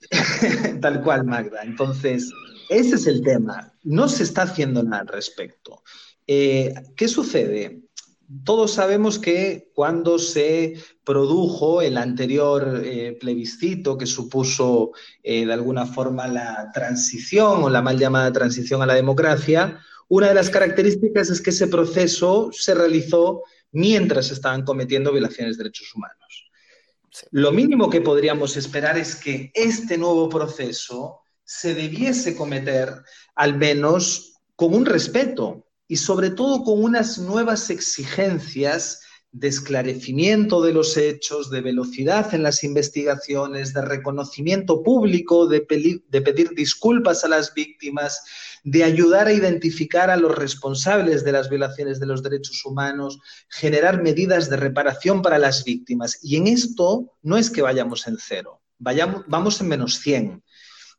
Tal 0.80 1.02
cual, 1.02 1.24
Magda. 1.24 1.62
Entonces, 1.62 2.30
ese 2.68 2.96
es 2.96 3.06
el 3.06 3.22
tema. 3.22 3.72
No 3.82 4.08
se 4.08 4.22
está 4.22 4.42
haciendo 4.42 4.82
nada 4.82 5.02
al 5.02 5.08
respecto. 5.08 5.82
Eh, 6.26 6.74
¿Qué 6.96 7.08
sucede? 7.08 7.82
Todos 8.44 8.72
sabemos 8.72 9.18
que 9.18 9.70
cuando 9.74 10.18
se 10.18 10.74
produjo 11.02 11.80
el 11.80 11.96
anterior 11.96 12.82
eh, 12.84 13.16
plebiscito 13.18 13.96
que 13.96 14.04
supuso 14.04 14.92
eh, 15.22 15.46
de 15.46 15.52
alguna 15.52 15.86
forma 15.86 16.28
la 16.28 16.70
transición 16.74 17.62
o 17.62 17.70
la 17.70 17.80
mal 17.80 17.98
llamada 17.98 18.30
transición 18.30 18.82
a 18.82 18.86
la 18.86 18.94
democracia, 18.94 19.80
una 20.08 20.28
de 20.28 20.34
las 20.34 20.50
características 20.50 21.30
es 21.30 21.40
que 21.40 21.50
ese 21.50 21.68
proceso 21.68 22.50
se 22.52 22.74
realizó 22.74 23.42
mientras 23.72 24.30
estaban 24.30 24.64
cometiendo 24.64 25.12
violaciones 25.12 25.56
de 25.56 25.64
derechos 25.64 25.94
humanos. 25.94 26.50
Lo 27.30 27.52
mínimo 27.52 27.90
que 27.90 28.00
podríamos 28.00 28.56
esperar 28.56 28.96
es 28.96 29.16
que 29.16 29.50
este 29.54 29.98
nuevo 29.98 30.28
proceso 30.28 31.20
se 31.44 31.74
debiese 31.74 32.36
cometer 32.36 32.92
al 33.34 33.56
menos 33.56 34.34
con 34.54 34.74
un 34.74 34.86
respeto 34.86 35.66
y 35.86 35.96
sobre 35.96 36.30
todo 36.30 36.62
con 36.62 36.82
unas 36.82 37.18
nuevas 37.18 37.70
exigencias 37.70 39.02
de 39.32 39.48
esclarecimiento 39.48 40.62
de 40.62 40.72
los 40.72 40.96
hechos, 40.96 41.50
de 41.50 41.60
velocidad 41.60 42.34
en 42.34 42.42
las 42.42 42.64
investigaciones, 42.64 43.74
de 43.74 43.82
reconocimiento 43.82 44.82
público, 44.82 45.46
de, 45.46 45.66
de, 46.08 46.22
pedir 46.22 46.50
disculpas 46.50 47.24
a 47.24 47.28
las 47.28 47.52
víctimas, 47.52 48.22
de 48.64 48.84
ayudar 48.84 49.26
a 49.26 49.32
identificar 49.32 50.10
a 50.10 50.16
los 50.16 50.34
responsables 50.34 51.24
de 51.24 51.32
las 51.32 51.50
violaciones 51.50 52.00
de 52.00 52.06
los 52.06 52.22
derechos 52.22 52.64
humanos, 52.64 53.20
generar 53.50 54.02
medidas 54.02 54.48
de 54.48 54.56
reparación 54.56 55.20
para 55.20 55.38
las 55.38 55.62
víctimas. 55.62 56.18
Y 56.22 56.36
en 56.36 56.46
esto 56.46 57.12
no 57.22 57.36
es 57.36 57.50
que 57.50 57.62
vayamos 57.62 58.06
en 58.06 58.16
cero, 58.18 58.62
vayamos, 58.78 59.24
vamos 59.28 59.60
en 59.60 59.68
menos 59.68 59.98
100. 59.98 60.42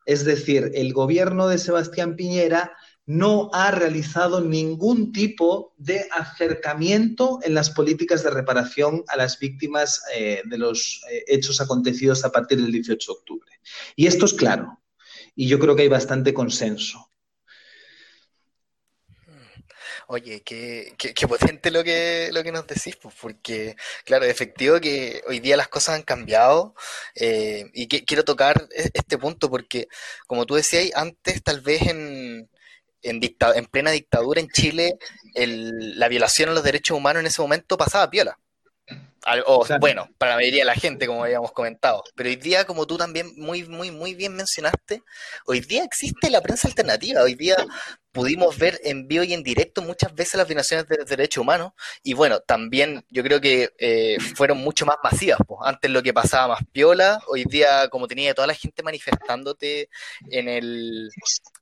Es 0.05 0.23
decir, 0.23 0.71
el 0.75 0.93
gobierno 0.93 1.47
de 1.47 1.57
Sebastián 1.57 2.15
Piñera 2.15 2.73
no 3.09 3.49
ha 3.53 3.71
realizado 3.71 4.39
ningún 4.39 5.11
tipo 5.11 5.73
de 5.77 6.07
acercamiento 6.11 7.39
en 7.41 7.55
las 7.55 7.71
políticas 7.71 8.21
de 8.21 8.29
reparación 8.29 9.03
a 9.07 9.17
las 9.17 9.39
víctimas 9.39 10.03
eh, 10.15 10.43
de 10.45 10.57
los 10.59 11.01
eh, 11.09 11.23
hechos 11.25 11.59
acontecidos 11.59 12.23
a 12.23 12.31
partir 12.31 12.61
del 12.61 12.71
18 12.71 13.11
de 13.11 13.17
octubre. 13.17 13.51
Y 13.95 14.05
esto 14.05 14.25
es 14.25 14.33
claro, 14.35 14.79
y 15.35 15.47
yo 15.47 15.57
creo 15.57 15.75
que 15.75 15.81
hay 15.81 15.87
bastante 15.87 16.35
consenso. 16.35 17.09
Oye, 20.11 20.41
qué, 20.41 20.93
qué, 20.97 21.27
potente 21.27 21.71
lo 21.71 21.83
que, 21.83 22.29
lo 22.31 22.43
que 22.43 22.51
nos 22.51 22.65
decís, 22.67 22.95
pues, 22.95 23.15
porque, 23.19 23.75
claro, 24.05 24.25
efectivo 24.25 24.79
que 24.79 25.23
hoy 25.27 25.39
día 25.39 25.57
las 25.57 25.67
cosas 25.67 25.95
han 25.95 26.01
cambiado 26.03 26.75
eh, 27.15 27.65
y 27.73 27.87
quiero 27.87 28.23
tocar 28.23 28.67
e, 28.75 28.89
este 28.93 29.17
punto 29.19 29.49
porque, 29.49 29.87
como 30.25 30.45
tú 30.47 30.55
decías, 30.55 30.91
antes 30.95 31.43
tal 31.43 31.61
vez 31.61 31.83
en, 31.83 32.48
en, 33.01 33.21
en 33.21 33.65
plena 33.65 33.91
dictadura 33.91 34.39
en 34.39 34.49
Chile, 34.49 34.97
la 35.35 36.07
violación 36.07 36.49
a 36.49 36.53
los 36.53 36.63
derechos 36.63 36.97
humanos 36.97 37.21
en 37.21 37.27
ese 37.27 37.41
momento 37.41 37.77
pasaba 37.77 38.09
piola. 38.09 38.37
O, 39.45 39.65
bueno, 39.79 40.09
para 40.17 40.31
la 40.31 40.37
mayoría 40.37 40.61
de 40.61 40.65
la 40.65 40.75
gente, 40.75 41.05
como 41.05 41.23
habíamos 41.23 41.51
comentado. 41.51 42.03
Pero 42.15 42.29
hoy 42.29 42.37
día, 42.37 42.65
como 42.65 42.87
tú 42.87 42.97
también 42.97 43.31
muy, 43.35 43.63
muy, 43.67 43.91
muy 43.91 44.15
bien 44.15 44.35
mencionaste, 44.35 45.03
hoy 45.45 45.59
día 45.59 45.83
existe 45.83 46.29
la 46.29 46.41
prensa 46.41 46.67
alternativa. 46.67 47.21
Hoy 47.21 47.35
día 47.35 47.57
pudimos 48.11 48.57
ver 48.57 48.79
en 48.83 49.07
vivo 49.07 49.23
y 49.23 49.33
en 49.33 49.43
directo 49.43 49.81
muchas 49.81 50.15
veces 50.15 50.35
las 50.35 50.47
violaciones 50.47 50.87
de 50.87 51.05
derechos 51.05 51.41
humanos 51.41 51.73
y 52.01 52.13
bueno, 52.13 52.39
también 52.39 53.05
yo 53.09 53.23
creo 53.23 53.39
que 53.39 53.69
eh, 53.77 54.17
fueron 54.35 54.57
mucho 54.59 54.85
más 54.85 54.97
masivas. 55.03 55.39
Pues. 55.45 55.59
Antes 55.63 55.91
lo 55.91 56.01
que 56.01 56.13
pasaba 56.13 56.55
más 56.55 56.61
piola, 56.71 57.21
hoy 57.27 57.43
día 57.43 57.87
como 57.89 58.07
tenía 58.07 58.33
toda 58.33 58.47
la 58.47 58.55
gente 58.55 58.81
manifestándote 58.83 59.89
en 60.31 60.49
el 60.49 61.09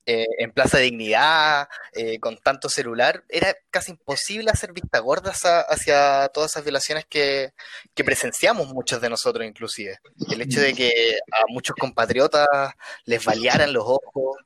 eh, 0.10 0.26
en 0.40 0.54
Plaza 0.54 0.78
Dignidad, 0.78 1.68
eh, 1.92 2.18
con 2.22 2.38
tanto 2.38 2.70
celular, 2.70 3.26
era 3.28 3.54
casi 3.70 3.92
imposible 3.92 4.50
hacer 4.50 4.72
vista 4.72 5.00
gorda 5.00 5.34
hacia, 5.68 6.30
todas 6.30 6.52
esas 6.52 6.64
violaciones 6.64 7.06
que, 7.10 7.52
que 7.94 8.06
presenciamos 8.06 8.70
muchos 8.70 9.02
de 9.02 9.10
nosotros 9.10 9.46
inclusive. 9.46 10.00
El 10.32 10.42
hecho 10.42 10.62
de 10.62 10.74
que 10.74 11.20
a 11.30 11.44
muchos 11.50 11.76
compatriotas 11.76 12.48
les 13.04 13.26
balearan 13.26 13.74
los 13.74 13.84
ojos, 13.86 14.38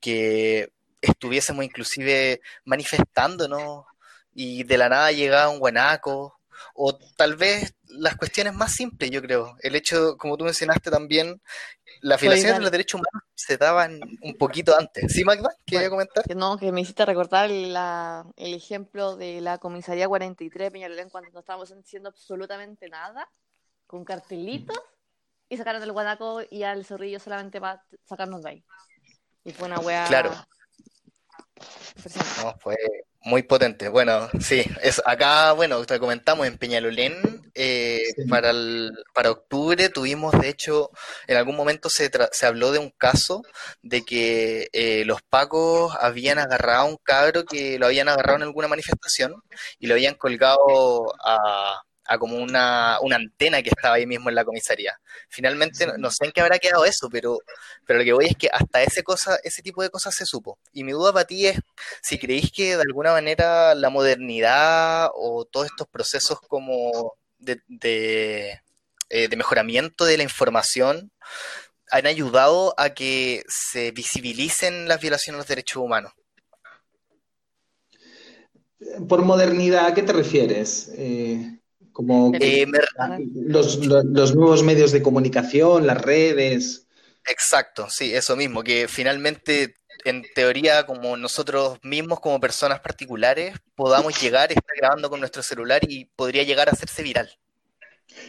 que 0.00 0.68
estuviésemos 1.00 1.64
inclusive 1.64 2.42
manifestándonos 2.66 3.86
y 4.34 4.64
de 4.64 4.76
la 4.76 4.90
nada 4.90 5.12
llegaba 5.12 5.48
un 5.48 5.60
guanaco, 5.60 6.38
o 6.74 6.98
tal 7.16 7.36
vez 7.36 7.74
las 7.88 8.16
cuestiones 8.16 8.52
más 8.52 8.74
simples, 8.74 9.10
yo 9.10 9.22
creo. 9.22 9.56
El 9.60 9.76
hecho, 9.76 10.18
como 10.18 10.36
tú 10.36 10.44
mencionaste 10.44 10.90
también, 10.90 11.40
las 12.00 12.20
violaciones 12.20 12.56
de 12.56 12.62
los 12.62 12.70
derechos 12.70 13.00
humanos 13.00 13.28
se 13.34 13.56
daban 13.56 14.00
un 14.22 14.34
poquito 14.36 14.76
antes. 14.76 15.12
¿Sí, 15.12 15.24
Magda? 15.24 15.50
¿Quería 15.64 15.90
comentar? 15.90 16.24
no, 16.34 16.56
que 16.56 16.72
me 16.72 16.80
hiciste 16.80 17.04
recordar 17.04 17.50
la, 17.50 18.26
el 18.36 18.54
ejemplo 18.54 19.16
de 19.16 19.40
la 19.40 19.58
comisaría 19.58 20.08
43 20.08 20.66
de 20.66 20.70
Peñalolén 20.70 21.10
cuando 21.10 21.30
no 21.30 21.40
estábamos 21.40 21.70
haciendo 21.70 22.08
absolutamente 22.08 22.88
nada, 22.88 23.30
con 23.86 24.04
cartelitos, 24.04 24.78
y 25.48 25.56
sacaron 25.56 25.82
el 25.82 25.92
guanaco 25.92 26.42
y 26.50 26.62
al 26.62 26.84
zorrillo 26.84 27.20
solamente 27.20 27.60
para 27.60 27.84
sacarnos 28.04 28.42
de 28.42 28.50
ahí. 28.50 28.64
Y 29.44 29.52
fue 29.52 29.68
una 29.68 29.78
wea 29.78 30.06
Claro. 30.06 30.32
No, 32.42 32.54
fue 32.58 32.76
muy 33.26 33.42
potente. 33.42 33.88
Bueno, 33.88 34.28
sí, 34.40 34.64
es 34.82 35.02
acá, 35.04 35.52
bueno, 35.52 35.84
te 35.84 35.98
comentamos 35.98 36.46
en 36.46 36.58
Peñalolén, 36.58 37.42
eh, 37.54 38.00
para, 38.30 38.52
para 39.12 39.32
octubre 39.32 39.88
tuvimos, 39.88 40.32
de 40.40 40.48
hecho, 40.48 40.90
en 41.26 41.36
algún 41.36 41.56
momento 41.56 41.90
se, 41.90 42.08
se 42.30 42.46
habló 42.46 42.70
de 42.70 42.78
un 42.78 42.90
caso 42.90 43.42
de 43.82 44.04
que 44.04 44.68
eh, 44.72 45.04
los 45.06 45.22
pacos 45.22 45.92
habían 46.00 46.38
agarrado 46.38 46.82
a 46.82 46.84
un 46.84 46.98
cabro 47.02 47.44
que 47.44 47.80
lo 47.80 47.86
habían 47.86 48.08
agarrado 48.08 48.36
en 48.36 48.42
alguna 48.44 48.68
manifestación 48.68 49.34
y 49.80 49.88
lo 49.88 49.94
habían 49.94 50.14
colgado 50.14 51.12
a, 51.24 51.82
a 52.08 52.18
como 52.18 52.36
una, 52.36 52.98
una, 53.00 53.16
antena 53.16 53.62
que 53.62 53.70
estaba 53.70 53.96
ahí 53.96 54.06
mismo 54.06 54.28
en 54.28 54.34
la 54.34 54.44
comisaría. 54.44 54.98
Finalmente, 55.28 55.86
no, 55.98 56.10
sé 56.10 56.26
en 56.26 56.32
qué 56.32 56.40
habrá 56.40 56.58
quedado 56.58 56.84
eso, 56.84 57.08
pero, 57.10 57.38
pero 57.86 57.98
lo 57.98 58.04
que 58.04 58.12
voy 58.12 58.26
es 58.26 58.36
que 58.36 58.48
hasta 58.52 58.82
ese, 58.82 59.02
cosa, 59.02 59.38
ese 59.42 59.62
tipo 59.62 59.82
de 59.82 59.90
cosas 59.90 60.14
se 60.14 60.24
supo. 60.24 60.58
Y 60.72 60.84
mi 60.84 60.92
duda 60.92 61.12
para 61.12 61.26
ti 61.26 61.46
es 61.46 61.58
si 62.02 62.18
creéis 62.18 62.50
que 62.52 62.76
de 62.76 62.82
alguna 62.82 63.12
manera 63.12 63.74
la 63.74 63.90
modernidad 63.90 65.10
o 65.14 65.44
todos 65.44 65.66
estos 65.66 65.88
procesos 65.88 66.40
como 66.48 67.14
de, 67.38 67.60
de, 67.68 68.60
eh, 69.08 69.28
de 69.28 69.36
mejoramiento 69.36 70.04
de 70.04 70.16
la 70.16 70.22
información 70.22 71.10
han 71.90 72.06
ayudado 72.06 72.74
a 72.76 72.90
que 72.90 73.44
se 73.48 73.92
visibilicen 73.92 74.88
las 74.88 75.00
violaciones 75.00 75.36
de 75.36 75.40
los 75.40 75.48
derechos 75.48 75.82
humanos. 75.82 76.12
Por 79.08 79.22
modernidad, 79.22 79.86
¿a 79.86 79.94
qué 79.94 80.02
te 80.02 80.12
refieres? 80.12 80.90
Eh, 80.96 81.58
como 81.96 82.30
eh, 82.38 82.66
los, 83.32 83.78
nuevos 83.80 84.62
medios 84.62 84.92
de 84.92 85.00
comunicación, 85.00 85.86
las 85.86 85.98
redes. 85.98 86.86
Exacto, 87.26 87.86
sí, 87.88 88.14
eso 88.14 88.36
mismo, 88.36 88.62
que 88.62 88.86
finalmente, 88.86 89.76
en 90.04 90.22
teoría, 90.34 90.84
como 90.84 91.16
nosotros 91.16 91.78
mismos, 91.82 92.20
como 92.20 92.38
personas 92.38 92.80
particulares, 92.80 93.56
podamos 93.74 94.20
llegar, 94.20 94.52
estar 94.52 94.76
grabando 94.76 95.08
con 95.08 95.20
nuestro 95.20 95.42
celular 95.42 95.80
y 95.88 96.04
podría 96.04 96.42
llegar 96.42 96.68
a 96.68 96.72
hacerse 96.72 97.02
viral. 97.02 97.30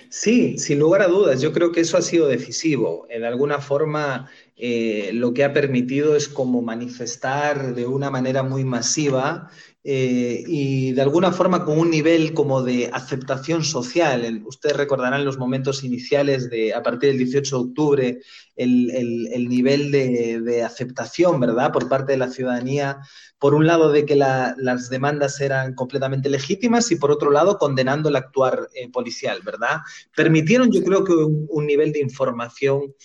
Sí, 0.07 0.57
sin 0.57 0.79
lugar 0.79 1.01
a 1.01 1.07
dudas, 1.07 1.41
yo 1.41 1.51
creo 1.51 1.73
que 1.73 1.81
eso 1.81 1.97
ha 1.97 2.01
sido 2.01 2.29
decisivo. 2.29 3.05
En 3.09 3.25
alguna 3.25 3.59
forma, 3.59 4.31
eh, 4.59 5.11
lo 5.13 5.33
que 5.35 5.43
ha 5.43 5.53
permitido 5.53 6.15
es 6.15 6.27
como 6.27 6.63
manifestar 6.63 7.75
de 7.75 7.85
una 7.85 8.09
manera 8.09 8.41
muy 8.41 8.63
masiva 8.63 9.51
eh, 9.83 10.43
y 10.47 10.93
de 10.93 11.01
alguna 11.03 11.31
forma 11.31 11.63
con 11.63 11.77
un 11.77 11.91
nivel 11.91 12.33
como 12.33 12.63
de 12.63 12.89
aceptación 12.91 13.63
social. 13.63 14.41
ustedes 14.45 14.75
recordarán 14.75 15.23
los 15.25 15.37
momentos 15.37 15.83
iniciales 15.83 16.49
de, 16.49 16.73
a 16.73 16.81
partir 16.81 17.09
del 17.11 17.19
18 17.19 17.55
de 17.55 17.63
octubre, 17.69 18.19
el, 18.55 19.47
nivel 19.47 19.91
de, 19.91 20.63
aceptación, 20.63 21.39
¿verdad?, 21.39 21.71
por 21.71 21.87
parte 21.87 22.13
de 22.13 22.17
la 22.17 22.29
ciudadanía, 22.29 22.97
por 23.37 23.53
un 23.53 23.67
lado 23.67 23.91
de 23.91 24.07
que 24.07 24.15
las 24.15 24.89
demandas 24.89 25.39
eran 25.39 25.75
completamente 25.75 26.29
legítimas 26.29 26.91
y 26.91 26.95
por 26.95 27.11
otro 27.11 27.29
lado 27.29 27.59
condenando 27.59 28.09
el 28.09 28.15
actuar 28.15 28.67
eh, 28.73 28.89
policial, 28.89 29.41
¿verdad? 29.45 29.81
Permitieron, 30.15 30.71
yo 30.71 30.83
creo 30.83 31.03
que 31.03 31.13
un 31.13 31.65
nivel 31.67 31.93
de 31.93 31.99
información 31.99 32.95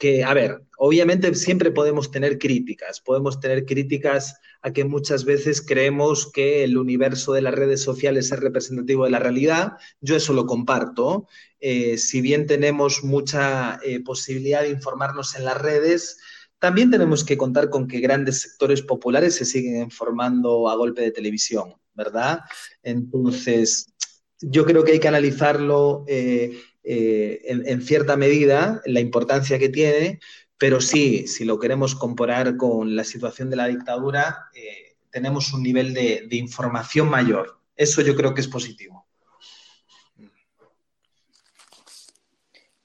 que, 0.00 0.24
a 0.24 0.32
ver, 0.32 0.62
obviamente 0.78 1.32
siempre 1.34 1.70
podemos 1.70 2.10
tener 2.10 2.38
críticas, 2.38 3.02
podemos 3.02 3.38
tener 3.38 3.66
críticas 3.66 4.40
a 4.62 4.72
que 4.72 4.84
muchas 4.84 5.26
veces 5.26 5.60
creemos 5.60 6.32
que 6.32 6.64
el 6.64 6.78
universo 6.78 7.34
de 7.34 7.42
las 7.42 7.54
redes 7.54 7.82
sociales 7.82 8.32
es 8.32 8.40
representativo 8.40 9.04
de 9.04 9.10
la 9.10 9.18
realidad. 9.18 9.74
Yo 10.00 10.16
eso 10.16 10.32
lo 10.32 10.46
comparto. 10.46 11.28
Eh, 11.60 11.98
si 11.98 12.22
bien 12.22 12.46
tenemos 12.46 13.04
mucha 13.04 13.78
eh, 13.84 14.00
posibilidad 14.00 14.62
de 14.62 14.70
informarnos 14.70 15.36
en 15.36 15.44
las 15.44 15.60
redes, 15.60 16.16
también 16.58 16.90
tenemos 16.90 17.22
que 17.22 17.36
contar 17.36 17.68
con 17.68 17.86
que 17.86 18.00
grandes 18.00 18.40
sectores 18.40 18.80
populares 18.80 19.34
se 19.34 19.44
siguen 19.44 19.82
informando 19.82 20.70
a 20.70 20.76
golpe 20.76 21.02
de 21.02 21.10
televisión, 21.10 21.74
¿verdad? 21.92 22.40
Entonces, 22.82 23.92
yo 24.40 24.64
creo 24.64 24.82
que 24.82 24.92
hay 24.92 25.00
que 25.00 25.08
analizarlo. 25.08 26.06
Eh, 26.08 26.58
eh, 26.82 27.42
en, 27.44 27.82
cierta 27.82 28.16
medida 28.16 28.80
la 28.86 29.00
importancia 29.00 29.58
que 29.58 29.68
tiene, 29.68 30.20
pero 30.56 30.80
sí, 30.80 31.26
si 31.26 31.44
lo 31.44 31.58
queremos 31.58 31.94
comparar 31.94 32.56
con 32.56 32.96
la 32.96 33.04
situación 33.04 33.50
de 33.50 33.56
la 33.56 33.66
dictadura, 33.66 34.46
eh, 34.54 34.96
tenemos 35.10 35.52
un 35.52 35.62
nivel 35.62 35.92
de, 35.92 36.26
información 36.32 37.08
mayor. 37.08 37.58
Eso 37.76 38.02
yo 38.02 38.16
creo 38.16 38.34
que 38.34 38.40
es 38.40 38.48
positivo. 38.48 39.06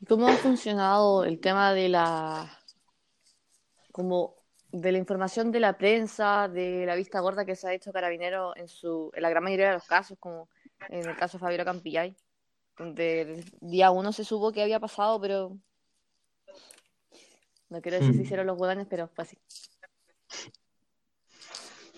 ¿Cómo 0.08 0.28
ha 0.28 0.36
funcionado 0.36 1.24
el 1.24 1.40
tema 1.40 1.74
de 1.74 1.90
la 1.90 2.60
como 3.92 4.36
de 4.72 4.92
la 4.92 4.98
información 4.98 5.52
de 5.52 5.62
la 5.62 5.78
prensa, 5.78 6.48
de 6.50 6.86
la 6.86 6.96
vista 6.96 7.22
gorda 7.22 7.46
que 7.46 7.56
se 7.56 7.68
ha 7.68 7.74
hecho 7.74 7.94
Carabinero 7.94 8.56
en 8.58 8.68
su 8.68 9.10
en 9.16 9.24
la 9.24 9.30
gran 9.30 9.44
mayoría 9.44 9.68
de 9.68 9.74
los 9.76 9.88
casos, 9.88 10.18
como 10.20 10.50
en 10.90 11.10
el 11.10 11.16
caso 11.16 11.38
de 11.38 11.42
Fabiola 11.42 11.66
Campillay, 11.66 12.16
donde 12.78 13.44
día 13.62 13.92
uno 13.92 14.12
se 14.12 14.24
supo 14.24 14.52
que 14.52 14.62
había 14.62 14.80
pasado, 14.80 15.20
pero 15.20 15.58
no 17.70 17.82
quiero 17.82 17.98
decir 17.98 18.14
si 18.14 18.20
hmm. 18.20 18.24
hicieron 18.24 18.48
los 18.48 18.60
huevones, 18.60 18.88
pero 18.90 19.08
fue 19.08 19.24
así. 19.24 19.38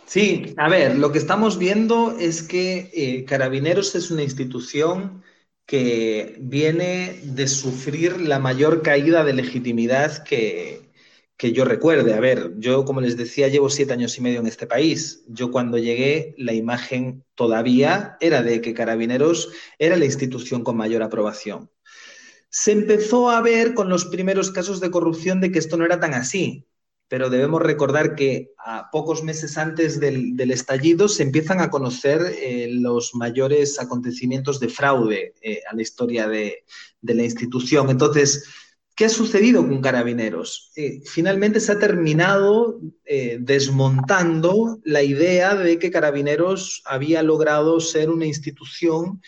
Sí, 0.05 0.53
a 0.57 0.69
ver, 0.69 0.97
lo 0.97 1.11
que 1.11 1.17
estamos 1.17 1.57
viendo 1.57 2.17
es 2.17 2.41
que 2.41 2.89
eh, 2.93 3.25
Carabineros 3.25 3.93
es 3.95 4.09
una 4.09 4.23
institución 4.23 5.23
que 5.65 6.37
viene 6.39 7.19
de 7.23 7.47
sufrir 7.47 8.21
la 8.21 8.39
mayor 8.39 8.81
caída 8.81 9.25
de 9.25 9.33
legitimidad 9.33 10.23
que, 10.23 10.86
que 11.37 11.53
yo 11.53 11.65
recuerde. 11.65 12.13
A 12.13 12.19
ver, 12.19 12.53
yo 12.57 12.83
como 12.83 13.01
les 13.01 13.15
decía, 13.15 13.47
llevo 13.47 13.69
siete 13.69 13.93
años 13.93 14.17
y 14.17 14.21
medio 14.21 14.39
en 14.39 14.47
este 14.47 14.67
país. 14.67 15.23
Yo 15.27 15.51
cuando 15.51 15.77
llegué, 15.77 16.33
la 16.37 16.53
imagen 16.53 17.23
todavía 17.35 18.17
era 18.19 18.43
de 18.43 18.61
que 18.61 18.73
Carabineros 18.73 19.49
era 19.79 19.95
la 19.95 20.05
institución 20.05 20.63
con 20.63 20.77
mayor 20.77 21.03
aprobación. 21.03 21.69
Se 22.49 22.71
empezó 22.71 23.29
a 23.29 23.41
ver 23.41 23.73
con 23.73 23.89
los 23.89 24.05
primeros 24.05 24.51
casos 24.51 24.79
de 24.79 24.91
corrupción 24.91 25.39
de 25.39 25.51
que 25.51 25.59
esto 25.59 25.77
no 25.77 25.85
era 25.85 25.99
tan 25.99 26.13
así 26.13 26.67
pero 27.09 27.29
debemos 27.29 27.61
recordar 27.61 28.15
que 28.15 28.53
a 28.57 28.89
pocos 28.91 29.23
meses 29.23 29.57
antes 29.57 29.99
del, 29.99 30.51
estallido 30.51 31.07
se 31.07 31.23
empiezan 31.23 31.61
a 31.61 31.69
conocer 31.69 32.21
eh, 32.21 32.67
los 32.71 33.15
mayores 33.15 33.79
acontecimientos 33.79 34.59
de 34.59 34.69
fraude 34.69 35.33
eh, 35.41 35.61
a 35.69 35.75
la 35.75 35.81
historia 35.81 36.27
de, 36.27 36.63
la 37.01 37.23
institución. 37.23 37.89
Entonces, 37.89 38.45
¿qué 38.97 39.05
ha 39.05 39.09
sucedido 39.09 39.65
con 39.65 39.79
Carabineros? 39.79 40.71
Eh, 40.75 40.99
finalmente 41.05 41.61
se 41.61 41.71
ha 41.71 41.79
terminado 41.79 42.81
desmontando 43.39 44.79
la 44.83 45.01
idea 45.01 45.55
de 45.55 45.79
que 45.79 45.91
Carabineros 45.91 46.81
había 46.85 47.23
logrado 47.23 47.79
ser 47.79 48.09
una 48.09 48.25
institución 48.25 49.21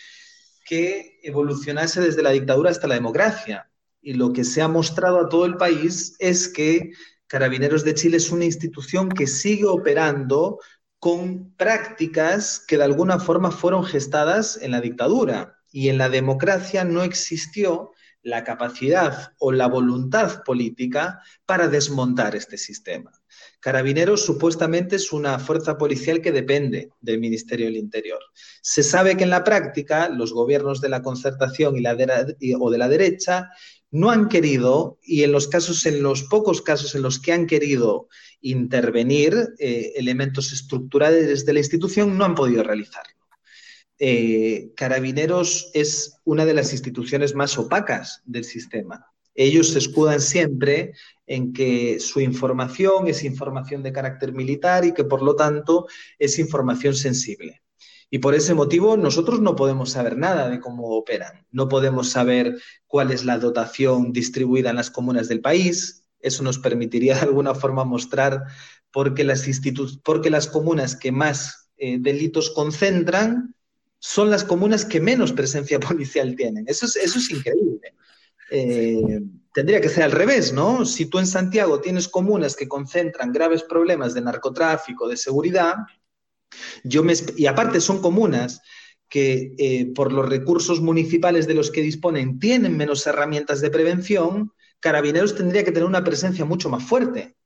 que 0.70 1.18
evolucionase 1.22 2.00
desde 2.00 2.22
la 2.22 2.30
dictadura 2.30 2.70
hasta 2.70 2.86
la 2.86 2.94
democracia. 2.94 3.70
Y 4.02 4.14
lo 4.14 4.32
que 4.32 4.44
se 4.44 4.62
ha 4.62 4.68
mostrado 4.68 5.18
a 5.18 5.28
todo 5.28 5.44
el 5.44 5.56
país 5.56 6.14
es 6.18 6.48
que 6.48 6.92
Carabineros 7.26 7.84
de 7.84 7.94
Chile 7.94 8.16
es 8.18 8.30
una 8.30 8.44
institución 8.44 9.08
que 9.08 9.26
sigue 9.26 9.66
operando 9.66 10.58
con 11.00 11.54
prácticas 11.54 12.62
que 12.66 12.76
de 12.76 12.84
alguna 12.84 13.18
forma 13.18 13.50
fueron 13.50 13.84
gestadas 13.84 14.58
en 14.62 14.70
la 14.70 14.80
dictadura 14.80 15.56
y 15.72 15.88
en 15.88 15.98
la 15.98 16.08
democracia 16.08 16.84
no 16.84 17.02
existió 17.02 17.92
la 18.22 18.44
capacidad 18.44 19.32
o 19.38 19.52
la 19.52 19.66
voluntad 19.66 20.42
política 20.44 21.20
para 21.46 21.68
desmontar 21.68 22.36
este 22.36 22.58
sistema. 22.58 23.10
Carabineros 23.60 24.24
supuestamente 24.24 24.96
es 24.96 25.12
una 25.12 25.38
fuerza 25.38 25.78
policial 25.78 26.20
que 26.20 26.32
depende 26.32 26.90
del 27.00 27.18
Ministerio 27.18 27.66
del 27.66 27.76
Interior. 27.76 28.20
Se 28.62 28.82
sabe 28.82 29.16
que 29.16 29.24
en 29.24 29.30
la 29.30 29.44
práctica 29.44 30.08
los 30.08 30.32
gobiernos 30.32 30.80
de 30.80 30.88
la 30.88 31.02
concertación 31.02 31.76
y 31.78 32.54
o 32.54 32.70
de 32.70 32.78
la 32.78 32.88
derecha 32.88 33.50
no 33.92 34.10
han 34.10 34.28
querido, 34.28 34.98
y 35.02 35.24
en 35.24 35.32
los 35.32 35.48
casos, 35.48 35.84
en 35.84 36.02
los 36.02 36.22
pocos 36.24 36.62
casos 36.62 36.94
en 36.94 37.02
los 37.02 37.18
que 37.18 37.32
han 37.32 37.46
querido 37.46 38.08
intervenir 38.40 39.54
eh, 39.58 39.92
elementos 39.96 40.52
estructurales 40.52 41.44
de 41.44 41.52
la 41.52 41.58
institución, 41.58 42.16
no 42.16 42.24
han 42.24 42.34
podido 42.34 42.62
realizarlo. 42.62 43.19
Eh, 44.02 44.72
Carabineros 44.76 45.70
es 45.74 46.20
una 46.24 46.46
de 46.46 46.54
las 46.54 46.72
instituciones 46.72 47.34
más 47.34 47.58
opacas 47.58 48.22
del 48.24 48.44
sistema. 48.44 49.06
Ellos 49.34 49.68
se 49.68 49.78
escudan 49.78 50.22
siempre 50.22 50.94
en 51.26 51.52
que 51.52 52.00
su 52.00 52.20
información 52.20 53.08
es 53.08 53.22
información 53.22 53.82
de 53.82 53.92
carácter 53.92 54.32
militar 54.32 54.86
y 54.86 54.94
que 54.94 55.04
por 55.04 55.22
lo 55.22 55.36
tanto 55.36 55.86
es 56.18 56.38
información 56.38 56.94
sensible. 56.94 57.62
Y 58.08 58.20
por 58.20 58.34
ese 58.34 58.54
motivo 58.54 58.96
nosotros 58.96 59.40
no 59.40 59.54
podemos 59.54 59.90
saber 59.90 60.16
nada 60.16 60.48
de 60.48 60.60
cómo 60.60 60.88
operan. 60.96 61.46
No 61.50 61.68
podemos 61.68 62.10
saber 62.10 62.58
cuál 62.86 63.12
es 63.12 63.26
la 63.26 63.38
dotación 63.38 64.12
distribuida 64.12 64.70
en 64.70 64.76
las 64.76 64.90
comunas 64.90 65.28
del 65.28 65.42
país. 65.42 66.06
Eso 66.20 66.42
nos 66.42 66.58
permitiría 66.58 67.16
de 67.16 67.20
alguna 67.20 67.54
forma 67.54 67.84
mostrar 67.84 68.44
por 68.90 69.12
qué 69.12 69.24
las, 69.24 69.46
porque 70.02 70.30
las 70.30 70.46
comunas 70.46 70.96
que 70.96 71.12
más 71.12 71.70
eh, 71.76 71.98
delitos 72.00 72.50
concentran 72.50 73.54
son 74.00 74.30
las 74.30 74.42
comunas 74.42 74.84
que 74.84 75.00
menos 75.00 75.32
presencia 75.32 75.78
policial 75.88 76.34
tienen. 76.34 76.64
Eso 76.66 76.86
es, 76.86 76.96
eso 76.96 77.18
es 77.18 77.30
increíble. 77.30 77.94
Eh, 78.50 79.20
tendría 79.54 79.80
que 79.80 79.88
ser 79.88 80.02
al 80.02 80.12
revés, 80.12 80.52
¿no? 80.52 80.84
Si 80.84 81.06
tú 81.06 81.20
en 81.20 81.26
Santiago 81.26 81.80
tienes 81.80 82.08
comunas 82.08 82.56
que 82.56 82.66
concentran 82.66 83.32
graves 83.32 83.62
problemas 83.62 84.12
de 84.14 84.22
narcotráfico, 84.22 85.06
de 85.06 85.16
seguridad, 85.16 85.74
yo 86.82 87.04
y 87.36 87.46
aparte 87.46 87.80
son 87.80 88.02
comunas 88.02 88.60
que 89.08 89.54
eh, 89.58 89.92
por 89.94 90.12
los 90.12 90.28
recursos 90.28 90.80
municipales 90.80 91.46
de 91.46 91.54
los 91.54 91.70
que 91.70 91.82
disponen 91.82 92.38
tienen 92.38 92.76
menos 92.76 93.06
herramientas 93.06 93.60
de 93.60 93.70
prevención, 93.70 94.52
Carabineros 94.80 95.36
tendría 95.36 95.62
que 95.62 95.72
tener 95.72 95.86
una 95.86 96.02
presencia 96.02 96.44
mucho 96.44 96.70
más 96.70 96.82
fuerte. 96.82 97.36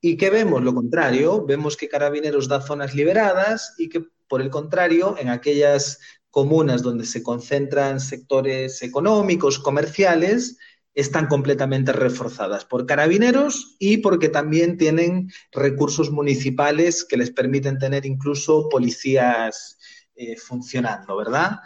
¿Y 0.00 0.16
qué 0.16 0.30
vemos? 0.30 0.62
Lo 0.62 0.74
contrario, 0.74 1.44
vemos 1.44 1.76
que 1.76 1.88
Carabineros 1.88 2.48
da 2.48 2.60
zonas 2.60 2.94
liberadas 2.94 3.74
y 3.78 3.88
que, 3.88 4.04
por 4.32 4.40
el 4.40 4.48
contrario, 4.48 5.14
en 5.18 5.28
aquellas 5.28 5.98
comunas 6.30 6.80
donde 6.80 7.04
se 7.04 7.22
concentran 7.22 8.00
sectores 8.00 8.80
económicos, 8.80 9.58
comerciales, 9.58 10.56
están 10.94 11.26
completamente 11.26 11.92
reforzadas 11.92 12.64
por 12.64 12.86
carabineros 12.86 13.76
y 13.78 13.98
porque 13.98 14.30
también 14.30 14.78
tienen 14.78 15.30
recursos 15.52 16.10
municipales 16.10 17.04
que 17.04 17.18
les 17.18 17.30
permiten 17.30 17.78
tener 17.78 18.06
incluso 18.06 18.70
policías 18.70 19.76
eh, 20.14 20.38
funcionando, 20.38 21.14
¿verdad? 21.14 21.58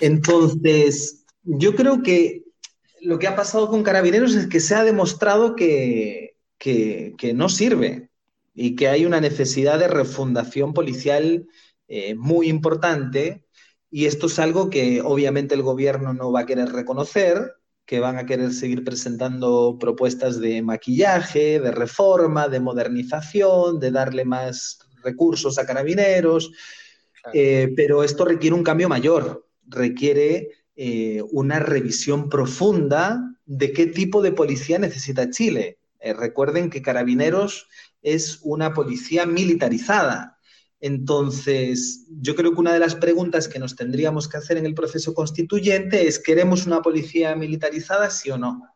Entonces, 0.00 1.24
yo 1.44 1.76
creo 1.76 2.02
que 2.02 2.42
lo 3.02 3.20
que 3.20 3.28
ha 3.28 3.36
pasado 3.36 3.68
con 3.68 3.84
carabineros 3.84 4.34
es 4.34 4.48
que 4.48 4.58
se 4.58 4.74
ha 4.74 4.82
demostrado 4.82 5.54
que, 5.54 6.34
no 7.36 7.48
sirve 7.48 8.10
y 8.52 8.74
que 8.74 8.88
hay 8.88 9.06
una 9.06 9.20
necesidad 9.20 9.78
de 9.78 9.86
refundación 9.86 10.74
policial 10.74 11.46
eh, 11.88 12.14
muy 12.14 12.48
importante 12.48 13.46
y 13.90 14.06
esto 14.06 14.26
es 14.26 14.38
algo 14.38 14.70
que 14.70 15.00
obviamente 15.02 15.54
el 15.54 15.62
gobierno 15.62 16.14
no 16.14 16.32
va 16.32 16.40
a 16.40 16.46
querer 16.46 16.72
reconocer 16.72 17.52
que 17.86 18.00
van 18.00 18.16
a 18.16 18.26
querer 18.26 18.52
seguir 18.52 18.82
presentando 18.84 19.76
propuestas 19.78 20.40
de 20.40 20.62
maquillaje, 20.62 21.60
de 21.60 21.70
reforma, 21.70 22.48
de 22.48 22.60
modernización, 22.60 23.78
de 23.78 23.90
darle 23.90 24.24
más 24.24 24.78
recursos 25.02 25.58
a 25.58 25.66
carabineros, 25.66 26.50
eh, 27.32 27.72
pero 27.76 28.02
esto 28.02 28.24
requiere 28.24 28.56
un 28.56 28.64
cambio 28.64 28.88
mayor, 28.88 29.46
requiere 29.66 30.50
eh, 30.76 31.22
una 31.30 31.58
revisión 31.58 32.28
profunda 32.28 33.20
de 33.44 33.72
qué 33.72 33.86
tipo 33.86 34.22
de 34.22 34.32
policía 34.32 34.78
necesita 34.78 35.30
Chile. 35.30 35.78
Eh, 36.00 36.14
recuerden 36.14 36.70
que 36.70 36.82
carabineros 36.82 37.68
es 38.02 38.40
una 38.42 38.74
policía 38.74 39.26
militarizada, 39.26 40.33
entonces, 40.84 42.04
yo 42.10 42.34
creo 42.34 42.52
que 42.52 42.60
una 42.60 42.74
de 42.74 42.78
las 42.78 42.94
preguntas 42.94 43.48
que 43.48 43.58
nos 43.58 43.74
tendríamos 43.74 44.28
que 44.28 44.36
hacer 44.36 44.58
en 44.58 44.66
el 44.66 44.74
proceso 44.74 45.14
constituyente 45.14 46.06
es, 46.06 46.18
¿queremos 46.18 46.66
una 46.66 46.82
policía 46.82 47.34
militarizada, 47.34 48.10
sí 48.10 48.30
o 48.30 48.36
no? 48.36 48.68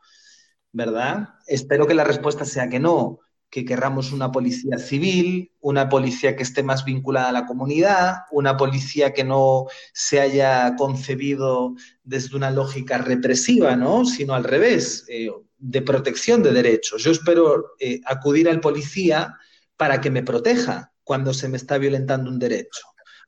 ¿Verdad? 0.72 1.34
Espero 1.46 1.86
que 1.86 1.92
la 1.92 2.04
respuesta 2.04 2.46
sea 2.46 2.70
que 2.70 2.80
no, 2.80 3.20
que 3.50 3.66
querramos 3.66 4.10
una 4.10 4.32
policía 4.32 4.78
civil, 4.78 5.52
una 5.60 5.90
policía 5.90 6.34
que 6.34 6.44
esté 6.44 6.62
más 6.62 6.86
vinculada 6.86 7.28
a 7.28 7.32
la 7.32 7.44
comunidad, 7.44 8.20
una 8.30 8.56
policía 8.56 9.12
que 9.12 9.24
no 9.24 9.66
se 9.92 10.18
haya 10.18 10.76
concebido 10.76 11.74
desde 12.04 12.38
una 12.38 12.50
lógica 12.50 12.96
represiva, 12.96 13.76
¿no? 13.76 14.06
Sino 14.06 14.32
al 14.32 14.44
revés, 14.44 15.04
eh, 15.08 15.30
de 15.58 15.82
protección 15.82 16.42
de 16.42 16.52
derechos. 16.52 17.04
Yo 17.04 17.10
espero 17.10 17.72
eh, 17.78 18.00
acudir 18.06 18.48
al 18.48 18.60
policía 18.60 19.36
para 19.76 20.00
que 20.00 20.10
me 20.10 20.22
proteja, 20.22 20.94
cuando 21.08 21.32
se 21.32 21.48
me 21.48 21.56
está 21.56 21.78
violentando 21.78 22.30
un 22.30 22.38
derecho 22.38 22.82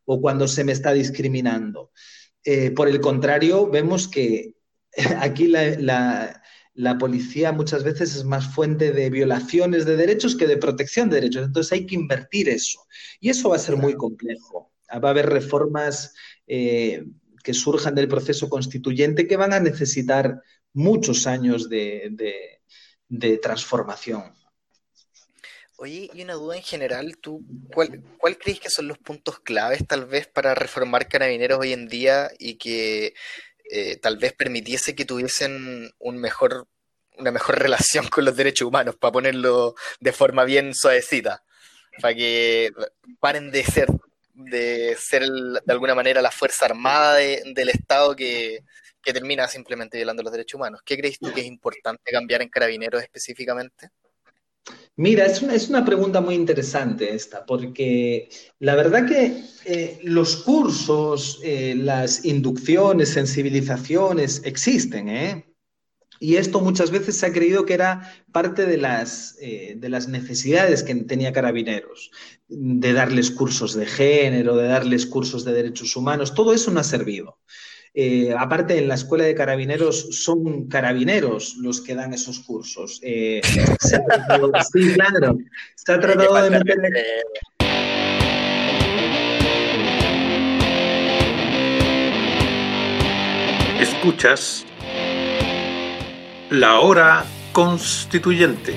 o 0.05 0.21
cuando 0.21 0.47
se 0.47 0.65
me 0.65 0.73
está 0.73 0.93
discriminando. 0.93 1.93
Eh, 2.45 2.73
por 2.73 2.89
el 2.89 3.01
contrario, 3.01 3.71
vemos 3.71 4.07
que 4.07 4.53
aquí 5.19 5.47
la, 5.47 6.43
policía 6.99 7.53
muchas 7.53 7.83
veces 7.83 8.17
es 8.17 8.25
más 8.25 8.55
fuente 8.55 8.93
de 8.93 9.09
violaciones 9.09 9.87
de 9.87 9.97
derechos 9.97 10.37
que 10.37 10.47
de 10.47 10.59
protección 10.59 11.09
de 11.09 11.17
derechos. 11.17 11.47
Entonces 11.47 11.73
hay 11.73 11.87
que 11.87 11.95
invertir 11.95 12.51
eso. 12.51 12.81
Y 13.19 13.31
eso 13.31 13.49
va 13.49 13.57
a 13.57 13.67
ser 13.67 13.77
muy 13.77 13.95
complejo. 13.95 14.75
Va 14.93 15.09
a 15.09 15.13
haber 15.13 15.31
reformas 15.31 16.13
eh, 16.47 17.07
que 17.43 17.55
surjan 17.55 17.95
del 17.95 18.09
proceso 18.09 18.51
constituyente 18.51 19.27
que 19.27 19.39
van 19.39 19.55
a 19.55 19.61
necesitar 19.61 20.43
muchos 20.75 21.27
años 21.27 21.71
de, 21.71 22.61
de 23.09 23.39
transformación. 23.39 24.35
Oye, 25.83 26.11
y 26.13 26.23
una 26.23 26.35
duda 26.35 26.57
en 26.57 26.63
general, 26.63 27.17
¿tú 27.17 27.43
cuál, 27.73 28.03
cuál 28.19 28.37
crees 28.37 28.61
que 28.61 28.69
son 28.69 28.87
los 28.87 28.99
puntos 28.99 29.41
claves 29.41 29.87
tal 29.87 30.05
vez 30.05 30.27
para 30.27 30.55
reformar 30.55 31.09
carabineros 31.09 31.59
hoy 31.59 31.73
en 31.73 31.89
día 31.89 32.31
y 32.39 32.57
que 32.57 33.15
eh, 33.71 33.97
tal 33.97 34.19
vez 34.19 34.35
permitiese 34.35 34.95
que 34.95 35.07
tuviesen 35.07 35.91
un 35.99 36.19
mejor, 36.19 36.69
una 37.17 37.31
mejor 37.31 37.59
relación 37.59 38.09
con 38.09 38.27
los 38.27 38.37
derechos 38.37 38.69
humanos, 38.69 38.97
para 38.97 39.11
ponerlo 39.11 39.75
de 40.01 40.13
forma 40.13 40.45
bien 40.45 40.75
suavecita, 40.75 41.43
para 42.03 42.15
que 42.15 42.73
paren 43.19 43.51
de 43.51 43.65
ser, 43.65 43.89
de 44.35 44.95
ser 45.01 45.23
de 45.23 45.73
alguna 45.73 45.95
manera 45.95 46.21
la 46.21 46.31
fuerza 46.31 46.67
armada 46.67 47.15
del 47.15 47.71
Estado 47.71 48.15
que, 48.15 48.65
que 49.03 49.15
termina 49.15 49.49
simplemente 49.49 49.97
violando 49.97 50.23
los 50.23 50.33
derechos 50.33 50.57
humanos. 50.57 50.83
¿Qué 50.85 50.99
crees 50.99 51.19
tú 51.19 51.33
que 51.33 51.41
es 51.41 51.47
importante 51.47 52.13
cambiar 52.13 52.43
en 52.43 52.51
carabineros 52.51 53.03
específicamente? 53.03 53.93
Mira, 54.97 55.25
es 55.25 55.41
una, 55.41 55.55
es 55.55 55.69
una, 55.71 55.85
pregunta 55.85 56.21
muy 56.21 56.35
interesante 56.35 57.15
esta, 57.15 57.47
porque 57.47 58.29
la 58.59 58.75
verdad 58.75 59.07
que 59.07 59.45
eh, 59.65 59.99
los 60.03 60.37
cursos, 60.37 61.41
eh, 61.43 61.75
las 61.75 62.25
inducciones, 62.27 63.09
sensibilizaciones 63.09 64.43
existen, 64.45 65.09
¿eh? 65.09 65.51
Y 66.23 66.37
esto 66.37 66.61
muchas 66.61 66.91
veces 66.91 67.17
se 67.17 67.25
ha 67.25 67.33
creído 67.33 67.65
que 67.65 67.73
era 67.73 68.13
parte 68.31 68.67
de 68.67 68.77
las, 68.77 69.39
eh, 69.41 69.75
de 69.79 69.89
las 69.89 70.07
necesidades 70.07 70.83
que 70.83 70.95
tenía 70.97 71.33
Carabineros, 71.33 72.11
de 72.49 72.93
darles 72.93 73.31
cursos 73.31 73.73
de 73.73 73.87
género, 73.87 74.55
de 74.55 74.69
darles 74.69 75.07
cursos 75.07 75.47
de 75.47 75.55
derechos 75.55 75.97
humanos, 75.97 76.35
todo 76.35 76.53
eso 76.53 76.71
no 76.71 76.81
ha 76.81 76.85
servido. 76.85 77.39
Eh, 77.93 78.33
aparte, 78.39 78.79
en 78.79 78.87
la 78.87 78.95
escuela 78.95 79.25
de 79.25 79.35
carabineros 79.35 80.23
son 80.23 80.69
carabineros 80.69 81.57
los 81.57 81.81
que 81.81 81.95
dan 81.95 82.15
esos 82.15 82.41
cursos. 82.41 83.01
Eh, 83.03 83.41
sí, 84.73 84.93
claro. 84.95 85.39
Se 85.75 85.93
ha 85.93 86.01
tratado 86.01 86.43
de 86.43 86.51
meterle. 86.51 87.05
Escuchas 93.81 94.65
la 96.51 96.81
hora 96.81 97.25
constituyente. 97.53 98.75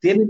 Tiene 0.00 0.26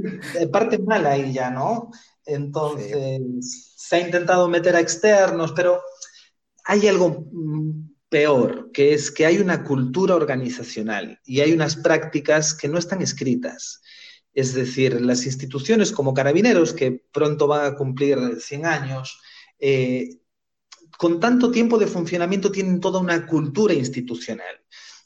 parte 0.51 0.79
mala 0.79 1.13
ahí 1.13 1.33
ya, 1.33 1.51
¿no? 1.51 1.91
Entonces, 2.25 3.75
se 3.77 3.97
ha 3.97 4.01
intentado 4.01 4.49
meter 4.49 4.77
a 4.77 4.81
externos, 4.81 5.53
pero 5.53 5.81
hay 6.65 6.87
algo 6.87 7.27
mm, 7.33 7.89
peor, 8.09 8.71
que 8.73 8.93
es 8.93 9.11
que 9.11 9.27
hay 9.27 9.39
una 9.39 9.65
cultura 9.65 10.15
organizacional 10.15 11.19
y 11.25 11.41
hay 11.41 11.53
unas 11.53 11.77
prácticas 11.77 12.55
que 12.55 12.69
no 12.69 12.79
están 12.79 13.03
escritas. 13.03 13.81
Es 14.35 14.55
decir, 14.55 15.01
las 15.01 15.27
instituciones 15.27 15.91
como 15.91 16.15
Carabineros, 16.15 16.73
que 16.73 17.03
pronto 17.13 17.47
van 17.47 17.73
a 17.73 17.75
cumplir 17.77 18.19
100 18.39 18.67
años, 18.67 19.21
eh, 19.59 20.19
con 20.99 21.21
tanto 21.21 21.51
tiempo 21.51 21.79
de 21.79 21.87
funcionamiento 21.87 22.51
tienen 22.53 22.81
toda 22.81 23.01
una 23.01 23.27
cultura 23.27 23.73
institucional. 23.75 24.61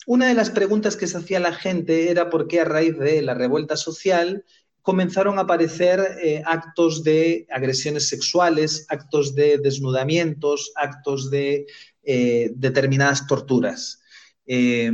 Una 0.07 0.27
de 0.27 0.35
las 0.35 0.51
preguntas 0.51 0.97
que 0.97 1.07
se 1.07 1.19
hacía 1.19 1.39
la 1.39 1.55
gente 1.55 2.11
era 2.11 2.29
por 2.29 2.49
qué 2.49 2.61
a 2.61 2.65
raíz 2.65 2.99
de 2.99 3.23
la 3.23 3.35
revuelta 3.35 3.77
social 3.77 4.45
comenzaron 4.83 5.39
a 5.39 5.43
aparecer 5.43 6.19
eh, 6.23 6.43
actos 6.45 7.05
de 7.05 7.47
agresiones 7.51 8.09
sexuales, 8.09 8.85
actos 8.89 9.35
de 9.35 9.59
desnudamientos, 9.59 10.73
actos 10.75 11.31
de 11.31 11.67
eh, 12.03 12.51
determinadas 12.57 13.27
torturas. 13.29 14.03
Eh, 14.45 14.91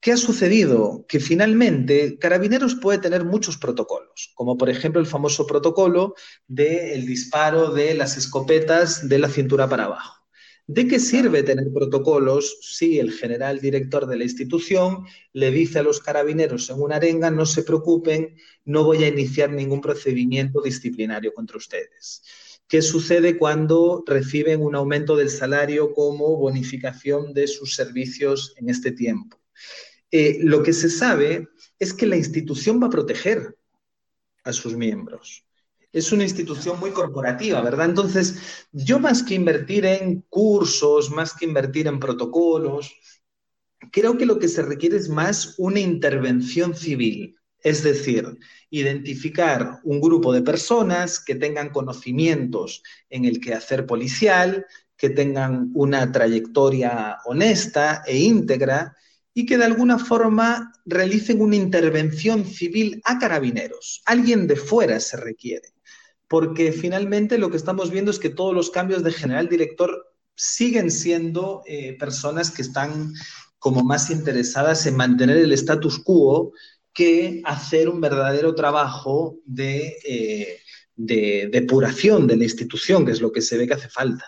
¿Qué 0.00 0.12
ha 0.12 0.16
sucedido? 0.16 1.04
Que 1.06 1.20
finalmente 1.20 2.18
Carabineros 2.18 2.74
puede 2.74 2.98
tener 2.98 3.24
muchos 3.24 3.56
protocolos, 3.56 4.32
como 4.34 4.56
por 4.58 4.68
ejemplo 4.68 5.00
el 5.00 5.06
famoso 5.06 5.46
protocolo 5.46 6.14
del 6.48 7.06
disparo 7.06 7.70
de 7.70 7.94
las 7.94 8.16
escopetas 8.16 9.08
de 9.08 9.18
la 9.20 9.28
cintura 9.28 9.68
para 9.68 9.84
abajo. 9.84 10.21
¿De 10.66 10.86
qué 10.86 11.00
sirve 11.00 11.42
tener 11.42 11.72
protocolos 11.72 12.56
si 12.62 13.00
el 13.00 13.10
general 13.12 13.60
director 13.60 14.06
de 14.06 14.16
la 14.16 14.24
institución 14.24 15.04
le 15.32 15.50
dice 15.50 15.80
a 15.80 15.82
los 15.82 16.00
carabineros 16.00 16.70
en 16.70 16.80
una 16.80 16.96
arenga, 16.96 17.30
no 17.32 17.46
se 17.46 17.64
preocupen, 17.64 18.36
no 18.64 18.84
voy 18.84 19.02
a 19.02 19.08
iniciar 19.08 19.50
ningún 19.50 19.80
procedimiento 19.80 20.62
disciplinario 20.62 21.34
contra 21.34 21.56
ustedes? 21.56 22.22
¿Qué 22.68 22.80
sucede 22.80 23.36
cuando 23.36 24.04
reciben 24.06 24.62
un 24.62 24.76
aumento 24.76 25.16
del 25.16 25.30
salario 25.30 25.92
como 25.92 26.36
bonificación 26.36 27.34
de 27.34 27.48
sus 27.48 27.74
servicios 27.74 28.54
en 28.56 28.70
este 28.70 28.92
tiempo? 28.92 29.40
Eh, 30.12 30.38
lo 30.42 30.62
que 30.62 30.72
se 30.72 30.88
sabe 30.88 31.48
es 31.78 31.92
que 31.92 32.06
la 32.06 32.16
institución 32.16 32.80
va 32.80 32.86
a 32.86 32.90
proteger 32.90 33.56
a 34.44 34.52
sus 34.52 34.76
miembros 34.76 35.44
es 35.92 36.10
una 36.10 36.24
institución 36.24 36.80
muy 36.80 36.90
corporativa, 36.90 37.60
¿verdad? 37.60 37.90
Entonces, 37.90 38.66
yo 38.72 38.98
más 38.98 39.22
que 39.22 39.34
invertir 39.34 39.84
en 39.84 40.22
cursos, 40.28 41.10
más 41.10 41.34
que 41.34 41.44
invertir 41.44 41.86
en 41.86 42.00
protocolos, 42.00 42.94
creo 43.90 44.16
que 44.16 44.26
lo 44.26 44.38
que 44.38 44.48
se 44.48 44.62
requiere 44.62 44.96
es 44.96 45.08
más 45.08 45.54
una 45.58 45.80
intervención 45.80 46.74
civil, 46.74 47.36
es 47.60 47.82
decir, 47.82 48.38
identificar 48.70 49.80
un 49.84 50.00
grupo 50.00 50.32
de 50.32 50.42
personas 50.42 51.22
que 51.22 51.34
tengan 51.34 51.70
conocimientos 51.70 52.82
en 53.10 53.26
el 53.26 53.40
quehacer 53.40 53.86
policial, 53.86 54.66
que 54.96 55.10
tengan 55.10 55.70
una 55.74 56.10
trayectoria 56.10 57.18
honesta 57.26 58.02
e 58.06 58.16
íntegra 58.18 58.96
y 59.34 59.46
que 59.46 59.58
de 59.58 59.64
alguna 59.64 59.98
forma 59.98 60.72
realicen 60.84 61.40
una 61.40 61.56
intervención 61.56 62.44
civil 62.44 63.00
a 63.04 63.18
carabineros. 63.18 64.02
Alguien 64.06 64.46
de 64.46 64.56
fuera 64.56 65.00
se 65.00 65.16
requiere 65.16 65.72
porque 66.32 66.72
finalmente 66.72 67.36
lo 67.36 67.50
que 67.50 67.58
estamos 67.58 67.90
viendo 67.90 68.10
es 68.10 68.18
que 68.18 68.30
todos 68.30 68.54
los 68.54 68.70
cambios 68.70 69.04
de 69.04 69.12
general 69.12 69.50
director 69.50 70.14
siguen 70.34 70.90
siendo 70.90 71.60
eh, 71.66 71.94
personas 71.98 72.50
que 72.50 72.62
están 72.62 73.12
como 73.58 73.84
más 73.84 74.08
interesadas 74.08 74.86
en 74.86 74.96
mantener 74.96 75.36
el 75.36 75.52
status 75.52 75.98
quo 75.98 76.54
que 76.94 77.42
hacer 77.44 77.90
un 77.90 78.00
verdadero 78.00 78.54
trabajo 78.54 79.36
de, 79.44 79.94
eh, 80.08 80.58
de 80.96 81.50
depuración 81.52 82.26
de 82.26 82.38
la 82.38 82.44
institución, 82.44 83.04
que 83.04 83.12
es 83.12 83.20
lo 83.20 83.30
que 83.30 83.42
se 83.42 83.58
ve 83.58 83.66
que 83.66 83.74
hace 83.74 83.90
falta. 83.90 84.24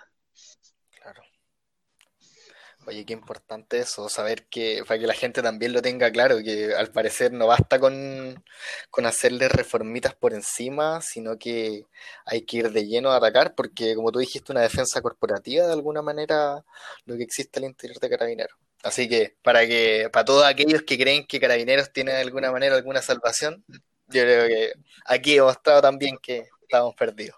Oye, 2.87 3.07
qué 3.07 3.15
importante 3.15 3.79
eso, 3.79 4.09
saber 4.11 4.45
que, 4.47 4.83
para 4.87 5.01
que 5.01 5.07
la 5.07 5.15
gente 5.15 5.41
también 5.43 5.73
lo 5.73 5.81
tenga 5.81 6.11
claro, 6.13 6.39
que 6.43 6.75
al 6.75 6.91
parecer 6.93 7.33
no 7.33 7.47
basta 7.47 7.79
con, 7.79 8.45
con 8.91 9.07
hacerle 9.07 9.49
reformitas 9.49 10.15
por 10.15 10.35
encima, 10.35 11.01
sino 11.01 11.39
que 11.39 11.87
hay 12.27 12.43
que 12.43 12.59
ir 12.59 12.73
de 12.73 12.87
lleno 12.87 13.11
a 13.11 13.17
atacar, 13.17 13.55
porque 13.55 13.95
como 13.95 14.13
tú 14.13 14.19
dijiste, 14.19 14.53
una 14.53 14.61
defensa 14.61 15.01
corporativa 15.01 15.67
de 15.67 15.73
alguna 15.73 16.03
manera 16.03 16.63
lo 17.07 17.17
que 17.17 17.23
existe 17.23 17.59
al 17.59 17.65
interior 17.65 17.99
de 17.99 18.11
Carabineros. 18.11 18.59
Así 18.83 19.09
que 19.09 19.35
para 19.43 19.67
que, 19.67 20.11
para 20.13 20.27
todos 20.27 20.45
aquellos 20.45 20.83
que 20.83 20.99
creen 20.99 21.27
que 21.27 21.41
Carabineros 21.41 21.91
tiene 21.93 22.13
de 22.13 22.21
alguna 22.21 22.53
manera 22.53 22.77
alguna 22.77 23.01
salvación, 23.01 23.65
yo 24.09 24.23
creo 24.23 24.47
que 24.47 24.73
aquí 25.07 25.37
hemos 25.37 25.53
estado 25.53 25.81
también 25.81 26.19
que 26.23 26.49
estamos 26.63 26.95
perdidos. 26.95 27.37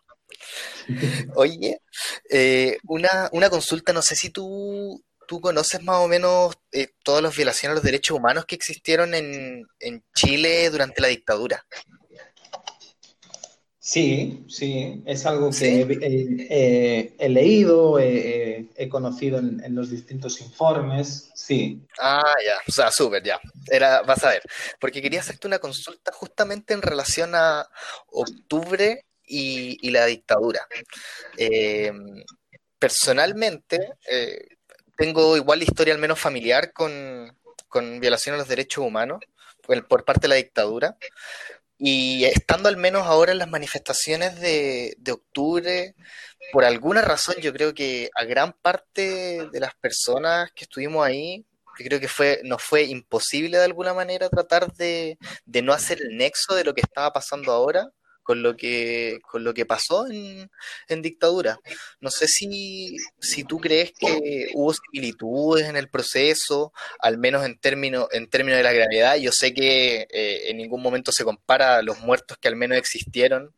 Oye, 1.36 1.80
eh, 2.30 2.78
una, 2.88 3.28
una 3.32 3.48
consulta, 3.50 3.92
no 3.92 4.02
sé 4.02 4.16
si 4.16 4.30
tú 4.30 5.04
¿Tú 5.26 5.40
conoces 5.40 5.82
más 5.82 5.96
o 5.96 6.08
menos 6.08 6.54
eh, 6.72 6.88
todas 7.02 7.22
las 7.22 7.36
violaciones 7.36 7.72
a 7.72 7.74
los 7.76 7.84
derechos 7.84 8.16
humanos 8.16 8.44
que 8.46 8.54
existieron 8.54 9.14
en, 9.14 9.66
Chile 10.14 10.70
durante 10.70 11.00
la 11.00 11.08
dictadura? 11.08 11.64
Sí, 13.78 14.44
sí, 14.48 15.02
es 15.06 15.26
algo 15.26 15.50
que 15.50 17.14
he, 17.18 17.28
leído, 17.28 18.00
he, 18.00 18.88
conocido 18.88 19.38
en, 19.38 19.74
los 19.74 19.90
distintos 19.90 20.40
informes, 20.40 21.30
sí. 21.34 21.86
Ah, 22.00 22.34
ya, 22.44 22.56
o 22.66 22.72
sea, 22.72 22.90
súper, 22.90 23.22
ya. 23.22 23.38
Era, 23.70 24.02
vas 24.02 24.24
a 24.24 24.30
ver, 24.30 24.42
porque 24.80 25.00
quería 25.00 25.20
hacerte 25.20 25.46
una 25.46 25.60
consulta 25.60 26.10
justamente 26.12 26.74
en 26.74 26.82
relación 26.82 27.34
a 27.34 27.68
octubre 28.08 29.04
y, 29.24 29.90
la 29.90 30.06
dictadura. 30.06 30.66
Eh, 31.36 31.92
personalmente, 32.78 33.94
eh, 34.10 34.55
tengo 34.96 35.36
igual 35.36 35.62
historia 35.62 35.94
al 35.94 36.00
menos 36.00 36.18
familiar 36.18 36.72
con, 36.72 37.36
con 37.68 38.00
violación 38.00 38.34
a 38.34 38.38
los 38.38 38.48
derechos 38.48 38.84
humanos 38.84 39.20
por, 39.88 40.04
parte 40.04 40.22
de 40.22 40.28
la 40.28 40.34
dictadura. 40.36 40.96
Y 41.78 42.24
estando 42.24 42.68
al 42.68 42.76
menos 42.78 43.06
ahora 43.06 43.32
en 43.32 43.38
las 43.38 43.48
manifestaciones 43.48 44.40
de, 44.40 44.96
octubre, 45.12 45.94
por 46.52 46.64
alguna 46.64 47.02
razón 47.02 47.36
yo 47.40 47.52
creo 47.52 47.74
que 47.74 48.10
a 48.14 48.24
gran 48.24 48.54
parte 48.54 49.46
de 49.52 49.60
las 49.60 49.74
personas 49.74 50.50
que 50.52 50.64
estuvimos 50.64 51.04
ahí, 51.06 51.44
yo 51.78 51.84
creo 51.84 52.00
que 52.00 52.08
fue, 52.08 52.40
nos 52.44 52.62
fue 52.62 52.84
imposible 52.84 53.58
de 53.58 53.64
alguna 53.64 53.92
manera 53.92 54.30
tratar 54.30 54.72
de, 54.72 55.18
de 55.44 55.62
no 55.62 55.74
hacer 55.74 56.00
el 56.00 56.16
nexo 56.16 56.54
de 56.54 56.64
lo 56.64 56.72
que 56.72 56.80
estaba 56.80 57.12
pasando 57.12 57.52
ahora 57.52 57.90
con 58.26 58.42
lo 58.42 58.56
que, 58.56 59.20
con 59.30 59.44
lo 59.44 59.54
que 59.54 59.64
pasó 59.64 60.08
en, 60.08 60.50
en 60.88 61.00
dictadura. 61.00 61.60
No 62.00 62.10
sé 62.10 62.26
si, 62.26 62.96
si 63.20 63.44
tú 63.44 63.58
crees 63.60 63.92
que 63.96 64.48
hubo 64.54 64.74
similitudes 64.74 65.68
en 65.68 65.76
el 65.76 65.88
proceso, 65.88 66.72
al 66.98 67.18
menos 67.18 67.46
en 67.46 67.56
términos, 67.56 68.08
en 68.10 68.28
términos 68.28 68.56
de 68.56 68.64
la 68.64 68.72
gravedad. 68.72 69.14
Yo 69.16 69.30
sé 69.30 69.54
que 69.54 70.08
eh, 70.10 70.50
en 70.50 70.56
ningún 70.56 70.82
momento 70.82 71.12
se 71.12 71.22
compara 71.22 71.76
a 71.76 71.82
los 71.82 72.00
muertos 72.00 72.36
que 72.38 72.48
al 72.48 72.56
menos 72.56 72.78
existieron, 72.78 73.54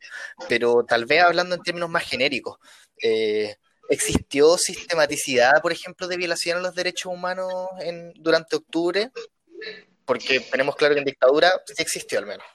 pero 0.47 0.85
tal 0.87 1.07
vez 1.07 1.23
hablando 1.23 1.55
en 1.55 1.63
términos 1.63 1.89
más 1.89 2.03
genéricos. 2.03 2.59
Eh, 3.01 3.55
¿Existió 3.89 4.55
sistematicidad, 4.59 5.63
por 5.63 5.71
ejemplo, 5.71 6.07
de 6.07 6.17
violación 6.17 6.59
a 6.59 6.61
los 6.61 6.75
derechos 6.75 7.11
humanos 7.11 7.51
en, 7.79 8.13
durante 8.13 8.55
octubre? 8.55 9.09
Porque 10.05 10.41
tenemos 10.41 10.75
claro 10.75 10.93
que 10.93 10.99
en 10.99 11.05
dictadura 11.05 11.51
sí 11.65 11.81
existió 11.81 12.19
al 12.19 12.27
menos. 12.27 12.45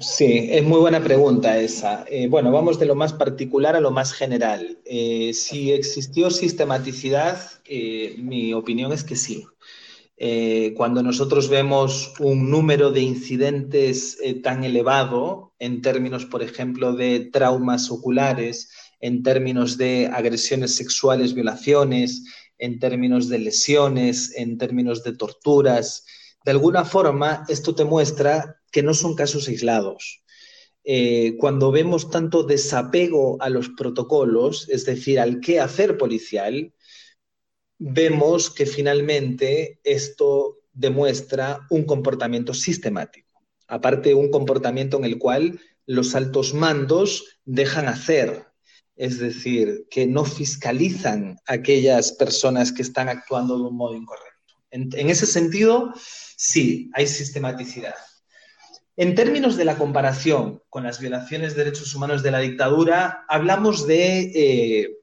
Sí, 0.00 0.48
es 0.50 0.64
muy 0.64 0.80
buena 0.80 1.02
pregunta 1.02 1.58
esa. 1.58 2.04
Eh, 2.08 2.26
bueno, 2.26 2.50
vamos 2.50 2.78
de 2.78 2.86
lo 2.86 2.94
más 2.94 3.12
particular 3.12 3.76
a 3.76 3.80
lo 3.80 3.90
más 3.90 4.12
general. 4.12 4.78
Eh, 4.84 5.32
si 5.34 5.72
existió 5.72 6.30
sistematicidad, 6.30 7.38
eh, 7.64 8.16
mi 8.18 8.52
opinión 8.54 8.92
es 8.92 9.04
que 9.04 9.16
sí. 9.16 9.46
cuando 10.76 11.02
nosotros 11.02 11.48
vemos 11.48 12.14
un 12.20 12.48
número 12.48 12.92
de 12.92 13.00
incidentes 13.00 14.18
tan 14.42 14.62
elevado 14.62 15.52
en 15.58 15.82
términos, 15.82 16.26
por 16.26 16.42
ejemplo, 16.44 16.92
de 16.92 17.28
traumas 17.32 17.90
oculares, 17.90 18.70
en 19.00 19.24
términos 19.24 19.76
de 19.78 20.08
agresiones 20.12 20.76
sexuales, 20.76 21.34
violaciones, 21.34 22.22
en 22.58 22.78
términos 22.78 23.28
de 23.28 23.40
lesiones, 23.40 24.32
en 24.36 24.58
términos 24.58 25.02
de 25.02 25.16
torturas, 25.16 26.04
de 26.44 26.52
alguna 26.52 26.84
forma 26.84 27.44
esto 27.48 27.74
te 27.74 27.84
muestra 27.84 28.61
que 28.72 28.82
no 28.82 28.94
son 28.94 29.14
casos 29.14 29.46
aislados. 29.46 30.22
Eh, 30.84 31.36
cuando 31.38 31.70
vemos 31.70 32.10
tanto 32.10 32.42
desapego 32.42 33.40
a 33.40 33.48
los 33.48 33.68
protocolos, 33.68 34.68
es 34.68 34.84
decir, 34.84 35.20
al 35.20 35.38
qué 35.38 35.60
hacer 35.60 35.96
policial, 35.96 36.74
vemos 37.78 38.50
que 38.50 38.66
finalmente 38.66 39.78
esto 39.84 40.58
demuestra 40.72 41.66
un 41.70 41.84
comportamiento 41.84 42.54
sistemático, 42.54 43.42
aparte 43.68 44.14
un 44.14 44.30
comportamiento 44.30 44.96
en 44.96 45.04
el 45.04 45.18
cual 45.18 45.60
los 45.86 46.14
altos 46.14 46.54
mandos 46.54 47.40
dejan 47.44 47.86
hacer, 47.86 48.46
es 48.96 49.18
decir, 49.18 49.86
que 49.90 50.06
no 50.06 50.24
fiscalizan 50.24 51.36
a 51.46 51.54
aquellas 51.54 52.12
personas 52.12 52.72
que 52.72 52.82
están 52.82 53.08
actuando 53.08 53.56
de 53.58 53.64
un 53.64 53.76
modo 53.76 53.94
incorrecto. 53.94 54.30
en 54.70 55.10
ese 55.10 55.26
sentido, 55.26 55.92
sí, 56.36 56.90
hay 56.94 57.06
sistematicidad. 57.06 57.94
En 58.96 59.14
términos 59.14 59.56
de 59.56 59.64
la 59.64 59.78
comparación 59.78 60.62
con 60.68 60.84
las 60.84 61.00
violaciones 61.00 61.54
de 61.56 61.64
derechos 61.64 61.94
humanos 61.94 62.22
de 62.22 62.30
la 62.30 62.40
dictadura, 62.40 63.24
hablamos 63.26 63.86
de 63.86 64.32
eh, 64.34 64.96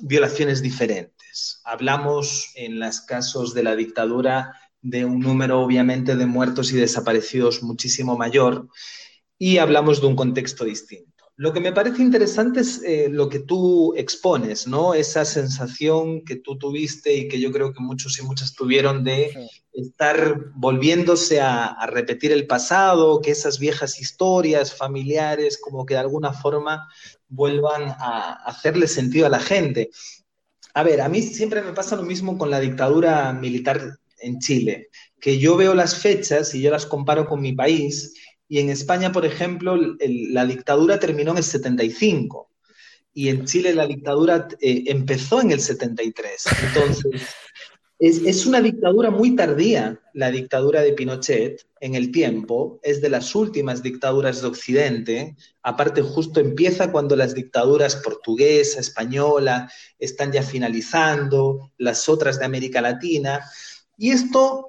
violaciones 0.00 0.62
diferentes. 0.62 1.60
Hablamos 1.64 2.50
en 2.56 2.80
los 2.80 3.02
casos 3.02 3.54
de 3.54 3.62
la 3.62 3.76
dictadura 3.76 4.52
de 4.82 5.04
un 5.04 5.20
número 5.20 5.60
obviamente 5.60 6.16
de 6.16 6.26
muertos 6.26 6.72
y 6.72 6.76
desaparecidos 6.76 7.62
muchísimo 7.62 8.16
mayor 8.16 8.68
y 9.38 9.58
hablamos 9.58 10.00
de 10.00 10.08
un 10.08 10.16
contexto 10.16 10.64
distinto. 10.64 11.09
Lo 11.40 11.54
que 11.54 11.60
me 11.60 11.72
parece 11.72 12.02
interesante 12.02 12.60
es 12.60 12.82
eh, 12.82 13.08
lo 13.10 13.30
que 13.30 13.38
tú 13.38 13.94
expones, 13.96 14.66
¿no? 14.66 14.92
Esa 14.92 15.24
sensación 15.24 16.22
que 16.22 16.36
tú 16.36 16.58
tuviste 16.58 17.14
y 17.14 17.28
que 17.28 17.40
yo 17.40 17.50
creo 17.50 17.72
que 17.72 17.80
muchos 17.80 18.18
y 18.18 18.22
muchas 18.22 18.54
tuvieron 18.54 19.04
de 19.04 19.48
estar 19.72 20.50
volviéndose 20.54 21.40
a, 21.40 21.78
repetir 21.86 22.30
el 22.32 22.46
pasado, 22.46 23.22
que 23.22 23.30
esas 23.30 23.58
viejas 23.58 24.02
historias 24.02 24.74
familiares 24.74 25.56
como 25.56 25.86
que 25.86 25.94
de 25.94 26.00
alguna 26.00 26.34
forma 26.34 26.86
vuelvan 27.30 27.84
a 27.88 28.34
hacerle 28.44 28.86
sentido 28.86 29.24
a 29.24 29.30
la 29.30 29.40
gente. 29.40 29.88
A 30.74 30.82
ver, 30.82 31.00
a 31.00 31.08
mí 31.08 31.22
siempre 31.22 31.62
me 31.62 31.72
pasa 31.72 31.96
lo 31.96 32.02
mismo 32.02 32.36
con 32.36 32.50
la 32.50 32.60
dictadura 32.60 33.32
militar 33.32 33.98
en 34.18 34.40
Chile, 34.40 34.90
que 35.18 35.38
yo 35.38 35.56
veo 35.56 35.72
las 35.74 35.94
fechas 35.94 36.54
y 36.54 36.60
yo 36.60 36.70
las 36.70 36.84
comparo 36.84 37.26
con 37.26 37.40
mi 37.40 37.54
país 37.54 38.12
y 38.50 38.58
en 38.58 38.68
España, 38.68 39.12
por 39.12 39.24
ejemplo, 39.24 39.78
la 40.00 40.44
dictadura 40.44 40.98
terminó 40.98 41.30
en 41.30 41.36
el 41.38 41.44
75 41.44 42.50
y 43.14 43.28
en 43.28 43.44
Chile 43.46 43.72
la 43.72 43.86
dictadura 43.86 44.48
eh, 44.60 44.82
empezó 44.86 45.40
en 45.40 45.52
el 45.52 45.60
73. 45.60 46.46
Entonces, 46.66 47.22
es, 48.00 48.46
una 48.46 48.60
dictadura 48.60 49.12
muy 49.12 49.36
tardía, 49.36 50.00
la 50.14 50.32
dictadura 50.32 50.82
de 50.82 50.94
Pinochet 50.94 51.64
en 51.78 51.94
el 51.94 52.10
tiempo, 52.10 52.80
es 52.82 53.00
de 53.00 53.10
las 53.10 53.36
últimas 53.36 53.84
dictaduras 53.84 54.42
de 54.42 54.48
Occidente, 54.48 55.36
aparte 55.62 56.02
justo 56.02 56.40
empieza 56.40 56.90
cuando 56.90 57.14
las 57.14 57.36
dictaduras 57.36 57.94
portuguesa, 57.94 58.80
española 58.80 59.70
están 60.00 60.32
ya 60.32 60.42
finalizando, 60.42 61.70
las 61.78 62.08
otras 62.08 62.40
de 62.40 62.46
América 62.46 62.80
Latina, 62.80 63.42
y 63.96 64.10
esto 64.10 64.66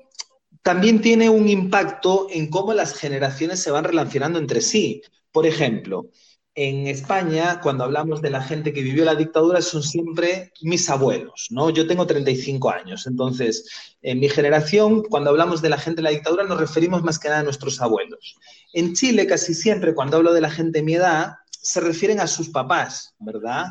también 0.61 1.01
tiene 1.01 1.29
un 1.29 1.49
impacto 1.49 2.27
en 2.29 2.49
cómo 2.49 2.73
las 2.73 2.93
generaciones 2.93 3.61
se 3.61 3.71
van 3.71 3.83
relacionando 3.83 4.39
entre 4.39 4.61
sí. 4.61 5.01
Por 5.31 5.45
ejemplo, 5.45 6.09
en 6.53 6.87
España, 6.87 7.61
cuando 7.61 7.85
hablamos 7.85 8.21
de 8.21 8.29
la 8.29 8.43
gente 8.43 8.73
que 8.73 8.81
vivió 8.81 9.05
la 9.05 9.15
dictadura, 9.15 9.61
son 9.61 9.81
siempre 9.81 10.51
mis 10.61 10.89
abuelos, 10.89 11.47
¿no? 11.49 11.69
Yo 11.69 11.87
tengo 11.87 12.05
35 12.05 12.69
años, 12.69 13.07
entonces, 13.07 13.65
en 14.01 14.19
mi 14.19 14.27
generación, 14.27 15.03
cuando 15.03 15.29
hablamos 15.29 15.61
de 15.61 15.69
la 15.69 15.77
gente 15.77 15.97
de 15.97 16.03
la 16.03 16.09
dictadura, 16.09 16.43
nos 16.43 16.59
referimos 16.59 17.03
más 17.03 17.19
que 17.19 17.29
nada 17.29 17.39
a 17.39 17.43
nuestros 17.43 17.79
abuelos. 17.81 18.35
En 18.73 18.93
Chile, 18.93 19.27
casi 19.27 19.53
siempre, 19.53 19.95
cuando 19.95 20.17
hablo 20.17 20.33
de 20.33 20.41
la 20.41 20.51
gente 20.51 20.79
de 20.79 20.83
mi 20.83 20.95
edad, 20.95 21.35
se 21.49 21.79
refieren 21.79 22.19
a 22.19 22.27
sus 22.27 22.49
papás, 22.49 23.15
¿verdad? 23.19 23.67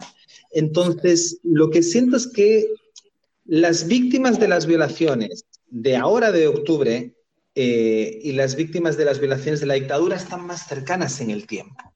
Entonces, 0.53 1.39
lo 1.43 1.69
que 1.69 1.83
siento 1.83 2.17
es 2.17 2.29
que 2.29 2.67
las 3.45 3.87
víctimas 3.87 4.41
de 4.41 4.49
las 4.49 4.65
violaciones 4.65 5.45
de 5.71 5.97
ahora 5.97 6.33
de 6.33 6.49
octubre 6.49 7.15
eh, 7.55 8.21
y 8.23 8.33
las 8.33 8.57
víctimas 8.57 8.97
de 8.97 9.05
las 9.05 9.19
violaciones 9.19 9.61
de 9.61 9.67
la 9.67 9.75
dictadura 9.75 10.17
están 10.17 10.47
más 10.47 10.67
cercanas 10.67 11.21
en 11.21 11.31
el 11.31 11.47
tiempo. 11.47 11.95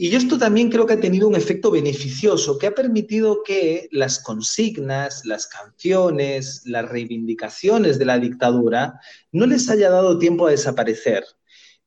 Y 0.00 0.10
yo 0.10 0.18
esto 0.18 0.38
también 0.38 0.70
creo 0.70 0.86
que 0.86 0.92
ha 0.92 1.00
tenido 1.00 1.26
un 1.26 1.34
efecto 1.34 1.72
beneficioso, 1.72 2.56
que 2.56 2.68
ha 2.68 2.74
permitido 2.74 3.42
que 3.44 3.88
las 3.90 4.20
consignas, 4.20 5.24
las 5.24 5.48
canciones, 5.48 6.62
las 6.66 6.88
reivindicaciones 6.88 7.98
de 7.98 8.04
la 8.04 8.18
dictadura 8.20 9.00
no 9.32 9.44
les 9.46 9.68
haya 9.68 9.90
dado 9.90 10.16
tiempo 10.18 10.46
a 10.46 10.52
desaparecer. 10.52 11.24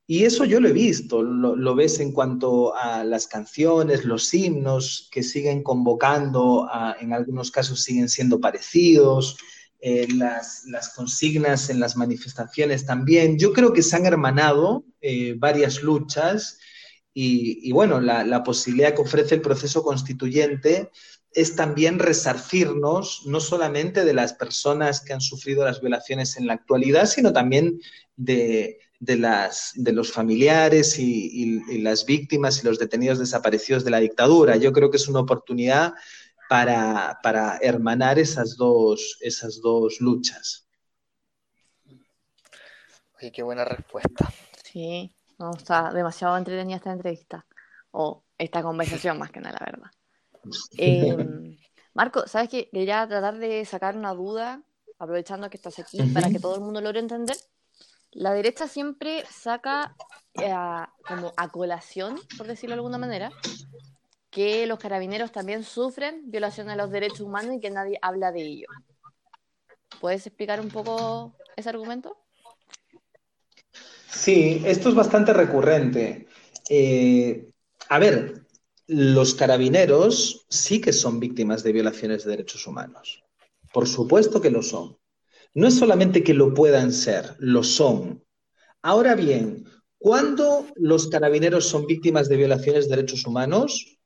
Y 0.08 0.26
eso 0.26 0.44
yo 0.44 0.60
lo 0.60 0.68
he 0.68 0.74
visto, 0.74 1.24
lo, 1.24 1.74
ves 1.74 2.02
en 2.02 2.12
cuanto 2.12 2.76
a 2.76 3.06
las 3.06 3.28
canciones, 3.28 4.04
los 4.04 4.34
himnos 4.34 5.08
que 5.10 5.24
siguen 5.24 5.64
convocando, 5.64 6.68
en 7.00 7.14
algunos 7.14 7.50
casos 7.50 7.82
siguen 7.82 8.10
siendo 8.10 8.42
parecidos, 8.42 9.38
eh, 9.84 10.08
las, 10.14 10.64
consignas 10.96 11.72
en 11.72 11.80
las 11.80 11.98
manifestaciones 11.98 12.86
también. 12.86 13.40
Yo 13.40 13.52
creo 13.52 13.74
que 13.74 13.82
se 13.82 13.96
han 13.96 14.06
hermanado 14.06 14.86
eh, 15.02 15.34
varias 15.36 15.82
luchas 15.82 16.60
y, 17.16 17.72
bueno, 17.72 18.00
la, 18.00 18.44
posibilidad 18.44 18.94
que 18.94 19.02
ofrece 19.02 19.34
el 19.36 19.42
proceso 19.42 19.82
constituyente 19.84 20.92
es 21.34 21.56
también 21.56 21.98
resarcirnos 21.98 23.24
no 23.26 23.40
solamente 23.40 24.06
de 24.06 24.14
las 24.14 24.34
personas 24.34 25.02
que 25.02 25.14
han 25.14 25.22
sufrido 25.22 25.66
las 25.66 25.82
violaciones 25.82 26.38
en 26.38 26.46
la 26.46 26.54
actualidad, 26.54 27.08
sino 27.08 27.34
también 27.34 27.82
de, 28.16 28.78
las, 29.00 29.72
de 29.74 29.94
los 29.94 30.12
familiares 30.12 31.00
y, 31.00 31.80
las 31.82 32.06
víctimas 32.06 32.62
y 32.62 32.68
los 32.68 32.78
detenidos 32.78 33.18
desaparecidos 33.18 33.84
de 33.84 33.92
la 33.92 34.00
dictadura. 34.00 34.58
Yo 34.58 34.72
creo 34.74 34.92
que 34.92 34.98
es 34.98 35.08
una 35.08 35.22
oportunidad 35.22 35.94
para, 36.52 37.18
para 37.24 37.60
hermanar 37.62 38.20
esas 38.20 38.58
dos, 38.58 39.18
esas 39.22 39.62
dos 39.62 40.02
luchas. 40.02 40.68
Oye, 43.18 43.32
qué 43.32 43.42
buena 43.42 43.64
respuesta. 43.64 44.30
Sí, 44.62 45.16
no, 45.40 45.52
está 45.56 45.94
demasiado 45.94 46.36
entretenida 46.36 46.76
esta 46.76 46.92
entrevista, 46.92 47.46
o 47.92 48.26
esta 48.38 48.62
conversación 48.62 49.18
más 49.18 49.32
que 49.32 49.40
nada, 49.40 49.60
la 49.62 49.66
verdad. 49.66 49.92
Em, 50.78 51.58
Marco, 51.94 52.28
¿sabes 52.28 52.50
qué? 52.50 52.70
Quería 52.70 53.08
tratar 53.08 53.38
de 53.38 53.64
sacar 53.64 53.96
una 53.96 54.14
duda, 54.14 54.62
aprovechando 55.00 55.50
que 55.50 55.56
estás 55.56 55.80
aquí, 55.80 56.02
para 56.14 56.30
que 56.30 56.40
todo 56.40 56.56
el 56.56 56.62
mundo 56.62 56.82
logre 56.82 57.00
entender. 57.00 57.38
La 58.12 58.34
derecha 58.34 58.68
siempre 58.68 59.24
saca 59.32 59.96
eh, 60.34 60.54
como 61.08 61.32
a 61.38 61.48
colación, 61.48 62.20
por 62.38 62.46
decirlo 62.46 62.76
de 62.76 62.80
alguna 62.80 62.98
manera, 62.98 63.32
que 64.32 64.66
los 64.66 64.80
carabineros 64.80 65.32
también 65.32 65.64
sufren 65.64 66.32
violaciones 66.32 66.76
de 66.76 66.82
los 66.82 66.92
derechos 66.92 67.22
humanos 67.22 67.56
y 67.56 67.60
que 67.60 67.70
nadie 67.70 68.00
habla 68.02 68.32
de 68.32 68.42
ello. 68.42 68.68
¿Puedes 70.00 70.26
explicar 70.26 70.60
un 70.60 70.70
poco 70.70 71.36
ese 71.56 71.70
argumento? 71.70 72.18
Sí, 74.10 74.64
esto 74.66 74.90
es 74.90 74.96
bastante 74.96 75.34
recurrente. 75.34 76.28
Eh, 76.70 77.50
a 77.90 78.00
ver, 78.00 78.46
los 78.88 79.36
carabineros 79.36 80.46
sí 80.50 80.80
que 80.80 80.94
son 80.94 81.20
víctimas 81.20 81.62
de 81.64 81.74
violaciones 81.74 82.24
de 82.24 82.32
derechos 82.32 82.66
humanos. 82.66 83.24
Por 83.74 83.88
supuesto 83.88 84.42
que 84.42 84.50
lo 84.50 84.64
son. 84.64 84.98
No 85.54 85.68
es 85.68 85.78
solamente 85.78 86.24
que 86.24 86.34
lo 86.34 86.54
puedan 86.54 86.94
ser, 86.94 87.36
lo 87.40 87.64
son. 87.64 88.24
Ahora 88.82 89.16
bien, 89.16 89.66
¿Cuándo 90.02 90.66
los 90.78 91.10
carabineros 91.10 91.68
son 91.68 91.86
víctimas 91.86 92.28
de 92.28 92.36
violaciones 92.36 92.90
de 92.90 92.96
derechos 92.96 93.28
humanos? 93.28 94.00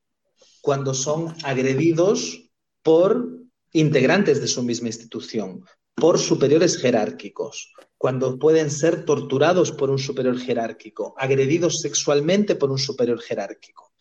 Cuando 0.66 0.94
son 0.94 1.32
agredidos 1.44 2.50
por 2.82 3.28
integrantes 3.70 4.40
de 4.40 4.48
su 4.48 4.64
misma 4.64 4.88
institución, 4.88 5.64
por 5.94 6.18
superiores 6.18 6.76
jerárquicos, 6.78 7.72
cuando 7.96 8.36
pueden 8.36 8.72
ser 8.72 9.04
torturados 9.04 9.70
por 9.70 9.90
un 9.90 9.98
superior 10.00 10.36
jerárquico, 10.40 11.14
agredidos 11.18 11.80
sexualmente 11.82 12.56
por 12.56 12.72
un 12.72 12.78
superior 12.78 13.20
jerárquico. 13.20 13.92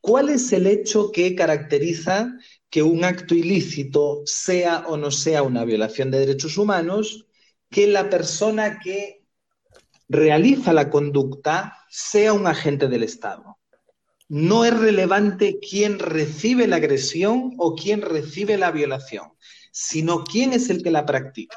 ¿Cuál 0.00 0.30
es 0.30 0.52
el 0.52 0.66
hecho 0.66 1.12
que 1.12 1.36
caracteriza 1.36 2.36
que 2.68 2.82
un 2.82 3.04
acto 3.04 3.36
ilícito 3.36 4.22
sea 4.24 4.86
o 4.88 4.96
no 4.96 5.12
sea 5.12 5.44
una 5.44 5.64
violación 5.64 6.10
de 6.10 6.18
derechos 6.18 6.58
humanos? 6.58 7.28
Que 7.70 7.86
la 7.86 8.10
persona 8.10 8.80
que 8.80 9.22
realiza 10.08 10.72
la 10.72 10.90
conducta 10.90 11.86
sea 11.88 12.32
un 12.32 12.48
agente 12.48 12.88
del 12.88 13.04
Estado. 13.04 13.59
No 14.30 14.64
es 14.64 14.78
relevante 14.78 15.58
quién 15.58 15.98
recibe 15.98 16.68
la 16.68 16.76
agresión 16.76 17.54
o 17.58 17.74
quién 17.74 18.00
recibe 18.00 18.56
la 18.56 18.70
violación, 18.70 19.32
sino 19.72 20.22
quién 20.22 20.52
es 20.52 20.70
el 20.70 20.84
que 20.84 20.92
la 20.92 21.04
practica. 21.04 21.56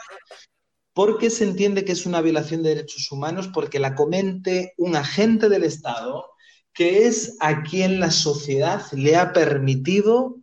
¿Por 0.91 1.19
qué 1.19 1.29
se 1.29 1.43
entiende 1.43 1.85
que 1.85 1.91
es 1.91 2.07
una 2.07 2.19
violación 2.21 2.63
de 2.63 2.69
derechos 2.69 3.11
humanos? 3.11 3.47
Porque 3.53 3.77
la 3.77 3.93
comente 3.93 4.73
un 4.77 4.95
agente 4.95 5.49
del 5.49 5.65
Estado 5.65 6.25
que 6.73 7.05
es 7.05 7.37
a 7.41 7.61
quien 7.61 7.99
la 7.99 8.09
sociedad 8.09 8.81
le 8.93 9.17
ha 9.17 9.33
permitido 9.33 10.37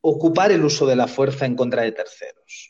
ocupar 0.00 0.52
el 0.52 0.64
uso 0.64 0.86
de 0.86 0.96
la 0.96 1.08
fuerza 1.08 1.44
en 1.44 1.56
contra 1.56 1.82
de 1.82 1.92
terceros. 1.92 2.69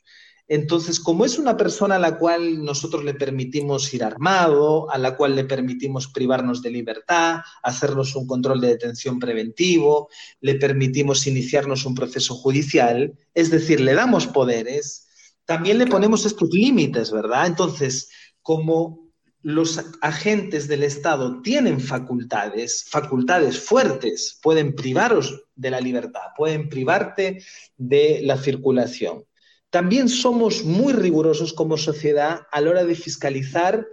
Entonces, 0.52 0.98
como 0.98 1.24
es 1.24 1.38
una 1.38 1.56
persona 1.56 1.94
a 1.94 2.00
la 2.00 2.18
cual 2.18 2.64
nosotros 2.64 3.04
le 3.04 3.14
permitimos 3.14 3.94
ir 3.94 4.02
armado, 4.02 4.90
a 4.90 4.98
la 4.98 5.16
cual 5.16 5.36
le 5.36 5.44
permitimos 5.44 6.08
privarnos 6.08 6.60
de 6.60 6.70
libertad, 6.72 7.42
hacernos 7.62 8.16
un 8.16 8.26
control 8.26 8.60
de 8.60 8.66
detención 8.66 9.20
preventivo, 9.20 10.08
le 10.40 10.56
permitimos 10.56 11.28
iniciarnos 11.28 11.86
un 11.86 11.94
proceso 11.94 12.34
judicial, 12.34 13.16
es 13.32 13.52
decir, 13.52 13.80
le 13.80 13.94
damos 13.94 14.26
poderes, 14.26 15.06
también 15.44 15.78
le 15.78 15.86
ponemos 15.86 16.26
estos 16.26 16.50
límites, 16.50 17.12
¿verdad? 17.12 17.46
Entonces, 17.46 18.10
como 18.42 19.12
los 19.42 19.80
agentes 20.00 20.66
del 20.66 20.82
Estado 20.82 21.42
tienen 21.42 21.78
facultades, 21.78 22.86
facultades 22.90 23.60
fuertes, 23.60 24.40
pueden 24.42 24.74
privaros 24.74 25.44
de 25.54 25.70
la 25.70 25.80
libertad, 25.80 26.32
pueden 26.36 26.68
privarte 26.68 27.40
de 27.76 28.18
la 28.24 28.36
circulación 28.36 29.29
también 29.70 30.08
somos 30.08 30.64
muy 30.64 30.92
rigurosos 30.92 31.52
como 31.52 31.76
sociedad 31.76 32.42
a 32.50 32.60
la 32.60 32.70
hora 32.70 32.84
de 32.84 32.94
fiscalizar 32.94 33.86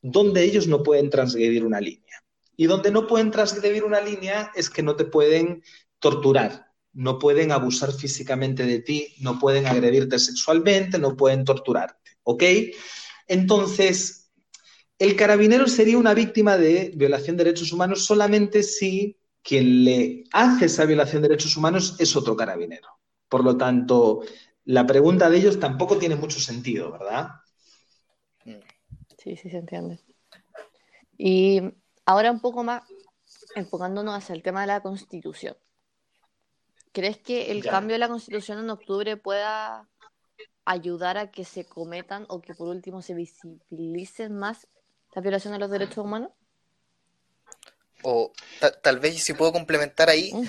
donde 0.00 0.44
ellos 0.44 0.68
no 0.68 0.82
pueden 0.82 1.10
transgredir 1.10 1.64
una 1.64 1.80
línea. 1.80 2.22
Y 2.56 2.66
donde 2.66 2.90
no 2.90 3.06
pueden 3.06 3.30
transgredir 3.30 3.84
una 3.84 4.00
línea 4.00 4.50
es 4.54 4.70
que 4.70 4.82
no 4.82 4.96
te 4.96 5.04
pueden 5.04 5.62
torturar, 5.98 6.72
no 6.92 7.18
pueden 7.18 7.52
abusar 7.52 7.92
físicamente 7.92 8.64
de 8.64 8.78
ti, 8.80 9.14
no 9.20 9.38
pueden 9.38 9.66
agredirte 9.66 10.18
sexualmente, 10.18 10.98
no 10.98 11.16
pueden 11.16 11.44
torturarte. 11.44 12.12
¿Ok? 12.22 12.42
Entonces, 13.26 14.30
el 14.98 15.16
carabinero 15.16 15.66
sería 15.66 15.98
una 15.98 16.14
víctima 16.14 16.56
de 16.56 16.92
violación 16.94 17.36
de 17.36 17.44
derechos 17.44 17.72
humanos 17.72 18.04
solamente 18.04 18.62
si 18.62 19.18
quien 19.42 19.84
le 19.84 20.24
hace 20.32 20.66
esa 20.66 20.86
violación 20.86 21.22
de 21.22 21.28
derechos 21.28 21.56
humanos 21.56 21.96
es 21.98 22.16
otro 22.16 22.36
carabinero. 22.36 22.88
Por 23.28 23.44
lo 23.44 23.56
tanto, 23.56 24.22
la 24.66 24.86
pregunta 24.86 25.30
de 25.30 25.38
ellos 25.38 25.58
tampoco 25.60 25.96
tiene 25.96 26.16
mucho 26.16 26.40
sentido, 26.40 26.92
¿verdad? 26.92 27.28
Sí, 29.16 29.36
sí, 29.36 29.48
se 29.48 29.56
entiende. 29.56 30.00
Y 31.16 31.62
ahora 32.04 32.30
un 32.30 32.40
poco 32.40 32.62
más 32.62 32.82
enfocándonos 33.54 34.14
hacia 34.14 34.34
el 34.34 34.42
tema 34.42 34.60
de 34.62 34.66
la 34.66 34.80
constitución. 34.82 35.56
¿Crees 36.92 37.18
que 37.18 37.52
el 37.52 37.64
cambio 37.64 37.94
de 37.94 37.98
la 37.98 38.08
constitución 38.08 38.58
en 38.58 38.70
octubre 38.70 39.16
pueda 39.16 39.88
ayudar 40.64 41.16
a 41.16 41.30
que 41.30 41.44
se 41.44 41.64
cometan 41.64 42.26
o 42.28 42.40
que 42.40 42.54
por 42.54 42.68
último 42.68 43.02
se 43.02 43.14
visibilicen 43.14 44.36
más 44.36 44.66
las 45.14 45.22
violaciones 45.22 45.58
de 45.58 45.60
los 45.60 45.70
derechos 45.70 45.98
humanos? 45.98 46.32
O 48.02 48.32
tal 48.82 48.98
vez 48.98 49.22
si 49.22 49.32
puedo 49.34 49.52
complementar 49.52 50.08
ahí, 50.08 50.32
mm. 50.32 50.44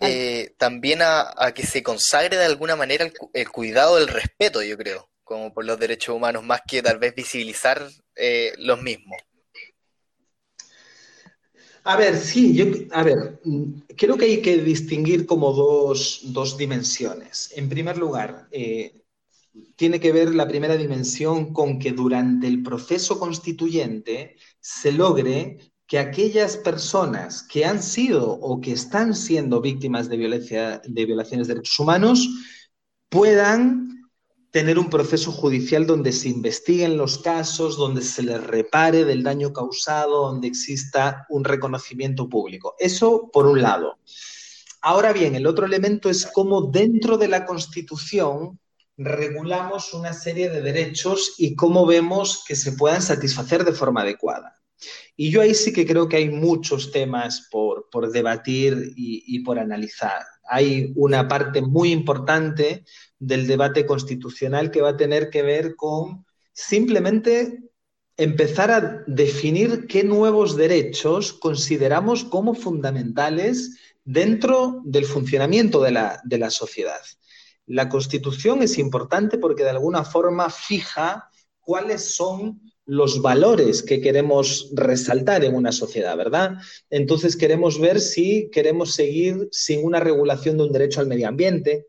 Eh, 0.00 0.54
también 0.58 1.00
a, 1.02 1.52
que 1.54 1.66
se 1.66 1.82
consagre 1.82 2.36
de 2.36 2.44
alguna 2.44 2.76
manera 2.76 3.10
el, 3.32 3.48
cuidado 3.50 3.96
del 3.96 4.08
respeto, 4.08 4.62
yo 4.62 4.76
creo, 4.76 5.08
como 5.24 5.52
por 5.52 5.64
los 5.64 5.78
derechos 5.78 6.14
humanos, 6.14 6.44
más 6.44 6.60
que 6.66 6.82
tal 6.82 6.98
vez 6.98 7.14
visibilizar 7.14 7.88
eh, 8.14 8.52
los 8.58 8.80
mismos. 8.82 9.18
A 11.84 11.96
ver, 11.96 12.16
sí, 12.16 12.52
yo, 12.54 12.66
a 12.90 13.04
ver, 13.04 13.40
creo 13.96 14.16
que 14.16 14.24
hay 14.24 14.42
que 14.42 14.58
distinguir 14.58 15.24
como 15.24 15.52
dos, 15.52 16.20
dos 16.24 16.56
dimensiones. 16.56 17.52
En 17.54 17.68
primer 17.68 17.96
lugar, 17.96 18.48
eh, 18.50 19.04
tiene 19.76 20.00
que 20.00 20.12
ver 20.12 20.34
la 20.34 20.48
primera 20.48 20.76
dimensión 20.76 21.52
con 21.52 21.78
que 21.78 21.92
durante 21.92 22.48
el 22.48 22.62
proceso 22.62 23.18
constituyente 23.18 24.36
se 24.60 24.90
logre 24.90 25.58
que 25.86 25.98
aquellas 25.98 26.56
personas 26.56 27.42
que 27.42 27.64
han 27.64 27.82
sido 27.82 28.32
o 28.32 28.60
que 28.60 28.72
están 28.72 29.14
siendo 29.14 29.60
víctimas 29.60 30.08
de, 30.08 30.16
violencia, 30.16 30.82
de 30.84 31.06
violaciones 31.06 31.46
de 31.46 31.54
derechos 31.54 31.78
humanos 31.78 32.28
puedan 33.08 33.86
tener 34.50 34.78
un 34.78 34.88
proceso 34.88 35.30
judicial 35.32 35.86
donde 35.86 36.12
se 36.12 36.28
investiguen 36.28 36.96
los 36.96 37.18
casos, 37.18 37.76
donde 37.76 38.02
se 38.02 38.22
les 38.22 38.42
repare 38.42 39.04
del 39.04 39.22
daño 39.22 39.52
causado, 39.52 40.28
donde 40.28 40.48
exista 40.48 41.26
un 41.28 41.44
reconocimiento 41.44 42.28
público. 42.28 42.74
Eso 42.78 43.30
por 43.32 43.46
un 43.46 43.60
lado. 43.60 43.98
Ahora 44.80 45.12
bien, 45.12 45.34
el 45.34 45.46
otro 45.46 45.66
elemento 45.66 46.08
es 46.08 46.26
cómo 46.26 46.62
dentro 46.62 47.18
de 47.18 47.28
la 47.28 47.44
Constitución 47.44 48.58
regulamos 48.96 49.92
una 49.92 50.12
serie 50.12 50.48
de 50.48 50.62
derechos 50.62 51.34
y 51.38 51.54
cómo 51.54 51.84
vemos 51.86 52.44
que 52.46 52.56
se 52.56 52.72
puedan 52.72 53.02
satisfacer 53.02 53.64
de 53.64 53.72
forma 53.72 54.02
adecuada. 54.02 54.55
Y 55.16 55.30
yo 55.30 55.40
ahí 55.40 55.54
sí 55.54 55.72
que 55.72 55.86
creo 55.86 56.08
que 56.08 56.16
hay 56.16 56.30
muchos 56.30 56.90
temas 56.90 57.48
por, 57.50 57.86
debatir 58.12 58.92
y, 58.96 59.40
por 59.40 59.58
analizar. 59.58 60.22
Hay 60.48 60.92
una 60.94 61.26
parte 61.26 61.62
muy 61.62 61.90
importante 61.90 62.84
del 63.18 63.46
debate 63.46 63.86
constitucional 63.86 64.70
que 64.70 64.82
va 64.82 64.90
a 64.90 64.96
tener 64.96 65.30
que 65.30 65.42
ver 65.42 65.74
con 65.74 66.26
simplemente 66.52 67.62
empezar 68.16 68.70
a 68.70 69.04
definir 69.06 69.86
qué 69.86 70.04
nuevos 70.04 70.56
derechos 70.56 71.32
consideramos 71.32 72.24
como 72.24 72.54
fundamentales 72.54 73.78
dentro 74.04 74.80
del 74.84 75.04
funcionamiento 75.04 75.82
de 75.82 75.90
la, 75.90 76.20
de 76.24 76.38
la 76.38 76.50
sociedad. 76.50 77.00
La 77.66 77.88
Constitución 77.88 78.62
es 78.62 78.78
importante 78.78 79.38
porque 79.38 79.64
de 79.64 79.70
alguna 79.70 80.04
forma 80.04 80.48
fija 80.50 81.28
cuáles 81.60 82.14
son 82.14 82.60
los 82.86 83.20
valores 83.20 83.82
que 83.82 84.00
queremos 84.00 84.70
resaltar 84.72 85.44
en 85.44 85.56
una 85.56 85.72
sociedad, 85.72 86.16
¿verdad? 86.16 86.58
Entonces 86.88 87.36
queremos 87.36 87.80
ver 87.80 88.00
si 88.00 88.48
queremos 88.50 88.94
seguir 88.94 89.48
sin 89.50 89.84
una 89.84 89.98
regulación 89.98 90.56
de 90.56 90.64
un 90.64 90.72
derecho 90.72 91.00
al 91.00 91.08
medio 91.08 91.26
ambiente 91.26 91.88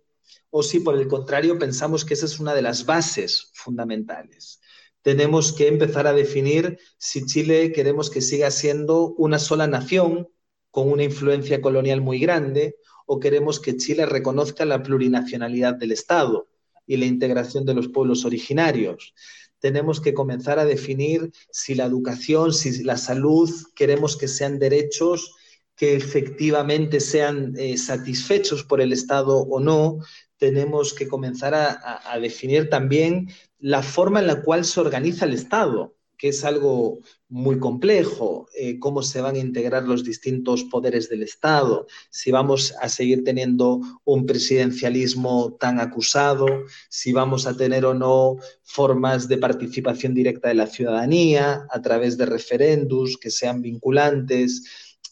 o 0.49 0.63
si 0.63 0.79
por 0.79 0.95
el 0.95 1.07
contrario 1.07 1.59
pensamos 1.59 2.03
que 2.03 2.15
esa 2.15 2.25
es 2.25 2.39
una 2.39 2.55
de 2.55 2.63
las 2.63 2.85
bases 2.85 3.51
fundamentales. 3.53 4.59
Tenemos 5.03 5.53
que 5.53 5.67
empezar 5.67 6.07
a 6.07 6.13
definir 6.13 6.79
si 6.97 7.25
Chile 7.27 7.71
queremos 7.71 8.09
que 8.09 8.21
siga 8.21 8.49
siendo 8.49 9.13
una 9.17 9.37
sola 9.37 9.67
nación 9.67 10.29
con 10.71 10.91
una 10.91 11.03
influencia 11.03 11.61
colonial 11.61 12.01
muy 12.01 12.19
grande 12.19 12.75
o 13.05 13.19
queremos 13.19 13.59
que 13.59 13.77
Chile 13.77 14.07
reconozca 14.07 14.65
la 14.65 14.81
plurinacionalidad 14.81 15.75
del 15.75 15.91
Estado 15.91 16.47
y 16.87 16.97
la 16.97 17.05
integración 17.05 17.65
de 17.65 17.75
los 17.75 17.87
pueblos 17.89 18.25
originarios 18.25 19.13
tenemos 19.59 19.99
que 19.99 20.13
comenzar 20.13 20.59
a 20.59 20.65
definir 20.65 21.31
si 21.51 21.75
la 21.75 21.85
educación, 21.85 22.53
si 22.53 22.83
la 22.83 22.97
salud, 22.97 23.49
queremos 23.75 24.17
que 24.17 24.27
sean 24.27 24.59
derechos 24.59 25.33
que 25.75 25.95
efectivamente 25.95 26.99
sean 26.99 27.53
eh, 27.57 27.77
satisfechos 27.77 28.63
por 28.63 28.81
el 28.81 28.93
Estado 28.93 29.37
o 29.37 29.59
no. 29.59 29.99
Tenemos 30.37 30.93
que 30.93 31.07
comenzar 31.07 31.53
a 31.53 32.19
definir 32.19 32.69
también 32.69 33.29
la 33.59 33.83
forma 33.83 34.19
en 34.19 34.27
la 34.27 34.41
cual 34.41 34.65
se 34.65 34.79
organiza 34.79 35.25
el 35.25 35.33
Estado 35.33 35.96
que 36.17 36.29
es 36.29 36.43
algo 36.43 36.99
muy 37.29 37.59
complejo, 37.59 38.47
eh, 38.57 38.79
cómo 38.79 39.03
se 39.03 39.21
van 39.21 39.35
a 39.35 39.39
integrar 39.39 39.83
los 39.83 40.03
distintos 40.03 40.63
poderes 40.63 41.09
del 41.09 41.23
Estado, 41.23 41.85
si 42.09 42.31
vamos 42.31 42.73
a 42.81 42.89
seguir 42.89 43.23
teniendo 43.23 43.81
un 44.03 44.25
presidencialismo 44.25 45.55
tan 45.59 45.79
acusado, 45.79 46.47
si 46.89 47.13
vamos 47.13 47.45
a 47.45 47.55
tener 47.55 47.85
o 47.85 47.93
no 47.93 48.37
formas 48.63 49.27
de 49.27 49.37
participación 49.37 50.13
directa 50.13 50.47
de 50.47 50.55
la 50.55 50.67
ciudadanía 50.67 51.67
a 51.69 51.81
través 51.81 52.17
de 52.17 52.25
referendos 52.25 53.17
que 53.17 53.29
sean 53.29 53.61
vinculantes. 53.61 54.63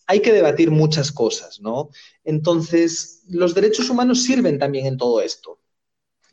Hay 0.07 0.21
que 0.21 0.33
debatir 0.33 0.71
muchas 0.71 1.11
cosas, 1.11 1.59
¿no? 1.61 1.89
Entonces, 2.23 3.23
los 3.27 3.53
derechos 3.53 3.89
humanos 3.89 4.23
sirven 4.23 4.57
también 4.57 4.85
en 4.85 4.97
todo 4.97 5.21
esto, 5.21 5.59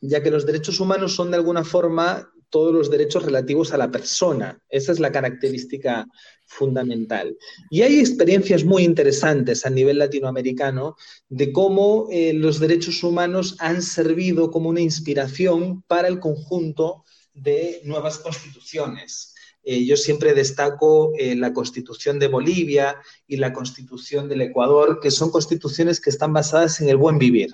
ya 0.00 0.22
que 0.22 0.30
los 0.30 0.46
derechos 0.46 0.80
humanos 0.80 1.14
son 1.14 1.30
de 1.30 1.36
alguna 1.36 1.64
forma 1.64 2.31
todos 2.52 2.72
los 2.72 2.90
derechos 2.90 3.24
relativos 3.24 3.72
a 3.72 3.78
la 3.78 3.90
persona. 3.90 4.62
Esa 4.68 4.92
es 4.92 5.00
la 5.00 5.10
característica 5.10 6.06
fundamental. 6.46 7.36
Y 7.70 7.80
hay 7.80 7.98
experiencias 7.98 8.62
muy 8.62 8.84
interesantes 8.84 9.64
a 9.64 9.70
nivel 9.70 9.98
latinoamericano 9.98 10.96
de 11.30 11.50
cómo 11.50 12.08
eh, 12.10 12.34
los 12.34 12.60
derechos 12.60 13.02
humanos 13.02 13.56
han 13.58 13.80
servido 13.80 14.50
como 14.50 14.68
una 14.68 14.82
inspiración 14.82 15.82
para 15.88 16.08
el 16.08 16.20
conjunto 16.20 17.04
de 17.32 17.80
nuevas 17.84 18.18
constituciones. 18.18 19.34
Eh, 19.64 19.86
yo 19.86 19.96
siempre 19.96 20.34
destaco 20.34 21.12
eh, 21.16 21.34
la 21.34 21.54
constitución 21.54 22.18
de 22.18 22.28
Bolivia 22.28 22.96
y 23.26 23.38
la 23.38 23.54
constitución 23.54 24.28
del 24.28 24.42
Ecuador, 24.42 25.00
que 25.00 25.10
son 25.10 25.30
constituciones 25.30 26.00
que 26.00 26.10
están 26.10 26.34
basadas 26.34 26.82
en 26.82 26.90
el 26.90 26.98
buen 26.98 27.18
vivir. 27.18 27.50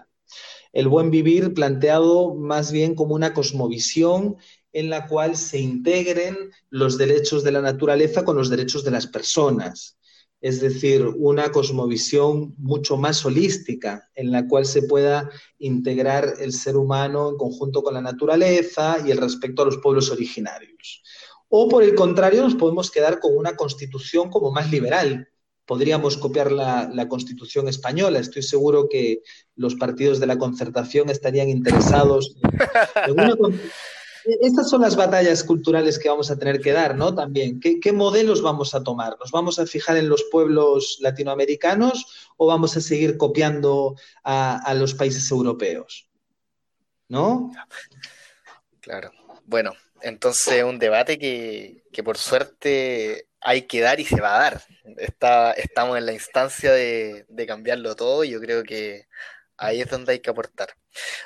El 0.73 0.89
buen 0.89 1.11
vivir 1.11 1.55
planteado 1.55 2.35
más 2.35 2.73
bien 2.73 2.95
como 2.95 3.15
una 3.15 3.33
cosmovisión 3.33 4.37
en 4.79 4.91
la 4.91 5.09
cual 5.09 5.37
se 5.37 5.59
integren 5.59 6.53
los 6.71 6.99
derechos 6.99 7.43
de 7.43 7.51
la 7.51 7.61
naturaleza 7.61 8.25
con 8.25 8.37
los 8.37 8.49
derechos 8.49 8.85
de 8.85 8.93
las 8.93 9.09
personas. 9.09 9.99
Es 10.41 10.61
decir, 10.61 11.05
una 11.17 11.51
cosmovisión 11.51 12.55
mucho 12.59 12.97
más 12.97 13.25
holística, 13.25 14.09
en 14.15 14.31
la 14.31 14.47
cual 14.47 14.67
se 14.67 14.83
pueda 14.83 15.29
integrar 15.59 16.35
el 16.39 16.53
ser 16.53 16.77
humano 16.77 17.31
en 17.31 17.37
conjunto 17.37 17.83
con 17.83 17.95
la 17.95 18.01
naturaleza 18.01 18.99
y 19.05 19.11
el 19.11 19.19
respeto 19.19 19.63
a 19.63 19.65
los 19.65 19.79
pueblos 19.79 20.13
originarios. 20.13 21.03
O 21.49 21.69
por 21.69 21.83
el 21.83 21.97
contrario, 21.97 22.43
nos 22.43 22.55
podemos 22.55 22.89
quedar 22.93 23.19
con 23.19 23.37
una 23.37 23.57
constitución 23.57 24.31
como 24.31 24.53
más 24.53 24.71
liberal. 24.71 25.29
Podríamos 25.67 26.17
copiar 26.17 26.53
la, 26.53 26.89
la 26.95 27.09
constitución 27.09 27.67
española. 27.67 28.21
Estoy 28.21 28.43
seguro 28.43 28.89
que 28.89 29.23
los 29.57 29.75
partidos 29.75 30.21
de 30.21 30.29
la 30.29 30.39
concertación 30.39 31.11
estarían 31.11 31.49
interesados 31.49 32.37
en 33.09 33.13
una, 33.13 33.35
estas 34.41 34.69
son 34.69 34.83
las 34.83 34.97
batallas 34.97 35.43
culturales 35.43 35.99
que 35.99 36.09
vamos 36.09 36.31
a 36.31 36.39
tener 36.39 36.61
que 36.61 36.73
dar, 36.73 36.95
¿no? 36.95 37.15
También, 37.15 37.61
¿qué, 37.61 37.93
modelos 37.93 38.43
vamos 38.43 38.75
a 38.75 38.83
tomar? 38.83 39.17
¿Nos 39.19 39.31
vamos 39.31 39.59
a 39.59 39.67
fijar 39.67 39.97
en 39.97 40.09
los 40.09 40.25
pueblos 40.25 40.99
latinoamericanos 41.01 42.31
o 42.37 42.47
vamos 42.47 42.77
a 42.77 42.81
seguir 42.81 43.17
copiando 43.17 43.97
a, 44.25 44.75
los 44.75 44.95
países 44.95 45.31
europeos? 45.31 46.09
¿No? 47.09 47.51
Claro. 48.81 49.11
Bueno, 49.47 49.73
entonces 50.03 50.63
un 50.63 50.79
debate 50.79 51.19
que, 51.19 52.03
por 52.03 52.19
suerte 52.19 53.27
hay 53.41 53.63
que 53.63 53.81
dar 53.81 54.01
y 54.01 54.05
se 54.05 54.21
va 54.21 54.37
a 54.37 54.41
dar. 54.41 54.63
Estamos 55.57 55.97
en 55.97 56.07
la 56.07 56.13
instancia 56.13 56.73
de, 56.73 57.25
de 57.29 57.47
cambiarlo 57.47 57.95
todo 57.97 58.25
y 58.25 58.31
yo 58.31 58.41
creo 58.41 58.63
que 58.63 59.07
Ahí 59.59 59.81
es 59.81 59.91
donde 59.91 60.13
hay 60.13 60.21
que 60.21 60.31
aportar. 60.31 60.75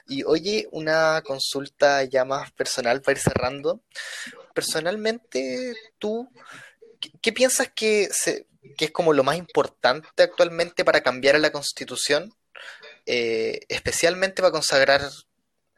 Y 0.09 0.25
oye, 0.25 0.67
una 0.73 1.23
consulta 1.23 2.03
ya 2.05 2.25
más 2.25 2.51
personal 2.53 3.03
para 3.03 3.19
ir 3.19 3.23
cerrando. 3.23 3.83
Personalmente, 4.55 5.75
tú, 5.99 6.29
¿qué, 7.21 7.33
piensas 7.33 7.71
que, 7.75 8.05
es 8.05 8.91
como 8.91 9.13
lo 9.13 9.23
más 9.23 9.37
importante 9.37 10.23
actualmente 10.23 10.85
para 10.85 11.03
cambiar 11.03 11.37
a 11.37 11.41
la 11.41 11.53
Constitución? 11.53 12.35
Eh, 13.05 13.61
especialmente 13.69 14.41
para 14.41 14.53
consagrar 14.53 15.03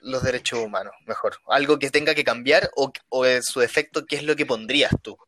los 0.01 0.23
derechos 0.23 0.61
humanos, 0.61 0.95
mejor. 1.07 1.39
Algo 1.49 1.79
que 1.79 1.91
tenga 1.91 2.15
que 2.15 2.25
cambiar 2.25 2.71
o, 2.77 2.93
o 3.09 3.27
en 3.27 3.43
su 3.43 3.61
defecto, 3.61 4.07
¿qué 4.07 4.17
es 4.17 4.23
lo 4.23 4.37
que 4.37 4.47
pondrías 4.47 4.93
tú? 5.03 5.19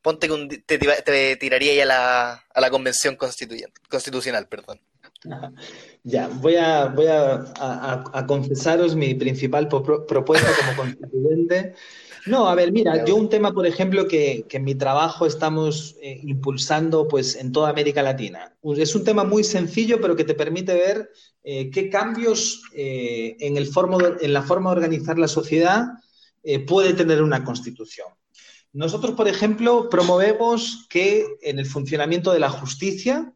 Ponte 0.00 0.28
que 0.28 0.62
te, 0.64 0.78
te, 0.78 1.36
tiraría 1.36 1.74
ya 1.74 1.82
a 1.82 1.86
la, 1.86 2.46
a 2.54 2.60
la 2.60 2.70
convención 2.70 3.16
constituyente, 3.16 3.80
constitucional, 3.88 4.48
perdón. 4.48 4.80
Ya, 6.02 6.28
voy 6.28 6.56
a, 6.56 6.86
voy 6.86 7.06
a, 7.08 8.24
confesaros 8.26 8.96
mi 8.96 9.14
principal 9.14 9.68
propuesta 9.68 10.48
como 10.58 10.76
constituyente. 10.76 11.74
No, 12.26 12.48
a 12.48 12.54
ver, 12.54 12.72
mira, 12.72 13.04
yo 13.04 13.16
un 13.16 13.28
tema, 13.28 13.52
por 13.52 13.66
ejemplo, 13.66 14.06
que, 14.06 14.46
en 14.48 14.64
mi 14.64 14.74
trabajo 14.74 15.26
estamos 15.26 15.96
eh, 16.02 16.20
impulsando 16.22 17.08
pues, 17.08 17.36
en 17.36 17.52
toda 17.52 17.70
América 17.70 18.02
Latina. 18.02 18.54
Es 18.76 18.94
un 18.94 19.04
tema 19.04 19.24
muy 19.24 19.44
sencillo, 19.44 20.00
pero 20.00 20.16
que 20.16 20.24
te 20.24 20.34
permite 20.34 20.74
ver 20.74 21.10
eh, 21.44 21.70
qué 21.70 21.90
cambios 21.90 22.62
eh, 22.74 23.36
en, 23.40 23.56
el 23.56 23.70
en 24.20 24.32
la 24.32 24.42
forma 24.42 24.70
de 24.70 24.76
organizar 24.76 25.18
la 25.18 25.28
sociedad 25.28 25.86
puede 26.66 26.94
tener 26.94 27.22
una 27.22 27.44
constitución. 27.44 28.08
Nosotros, 28.72 29.14
por 29.14 29.28
ejemplo, 29.28 29.90
promovemos 29.90 30.86
que 30.88 31.26
en 31.42 31.58
el 31.58 31.66
funcionamiento 31.66 32.32
de 32.32 32.38
la 32.38 32.48
justicia, 32.48 33.34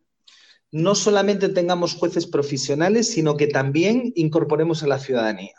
no 0.75 0.97
solamente 0.97 1.49
tengamos 1.51 1.95
jueces 1.95 2.27
profesionales, 2.27 3.09
sino 3.09 3.37
que 3.37 3.47
también 3.47 4.12
incorporemos 4.16 4.83
a 4.83 4.89
la 4.89 4.99
ciudadanía. 4.99 5.55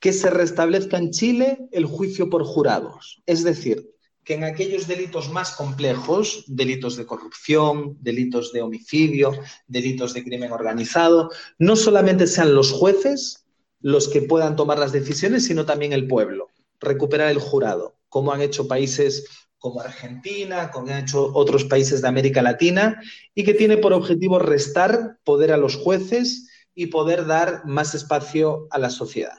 Que 0.00 0.14
se 0.14 0.30
restablezca 0.30 0.96
en 0.96 1.10
Chile 1.10 1.68
el 1.72 1.84
juicio 1.84 2.30
por 2.30 2.42
jurados. 2.42 3.22
Es 3.26 3.44
decir, 3.44 3.90
que 4.24 4.32
en 4.32 4.44
aquellos 4.44 4.86
delitos 4.86 5.30
más 5.30 5.50
complejos, 5.50 6.44
delitos 6.46 6.96
de 6.96 7.04
corrupción, 7.04 7.98
delitos 8.00 8.50
de 8.54 8.62
homicidio, 8.62 9.32
delitos 9.66 10.14
de 10.14 10.24
crimen 10.24 10.52
organizado, 10.52 11.30
no 11.58 11.76
solamente 11.76 12.26
sean 12.26 12.54
los 12.54 12.72
jueces 12.72 13.44
los 13.80 14.08
que 14.08 14.22
puedan 14.22 14.56
tomar 14.56 14.78
las 14.78 14.92
decisiones, 14.92 15.44
sino 15.44 15.66
también 15.66 15.92
el 15.92 16.08
pueblo. 16.08 16.48
Recuperar 16.80 17.30
el 17.30 17.40
jurado, 17.40 17.98
como 18.08 18.32
han 18.32 18.40
hecho 18.40 18.68
países 18.68 19.43
como 19.64 19.80
Argentina, 19.80 20.70
como 20.70 20.88
han 20.88 21.04
hecho 21.04 21.30
otros 21.32 21.64
países 21.64 22.02
de 22.02 22.08
América 22.08 22.42
Latina, 22.42 23.00
y 23.34 23.44
que 23.44 23.54
tiene 23.54 23.78
por 23.78 23.94
objetivo 23.94 24.38
restar 24.38 25.16
poder 25.24 25.52
a 25.52 25.56
los 25.56 25.76
jueces 25.76 26.50
y 26.74 26.88
poder 26.88 27.24
dar 27.24 27.64
más 27.64 27.94
espacio 27.94 28.66
a 28.70 28.78
la 28.78 28.90
sociedad. 28.90 29.38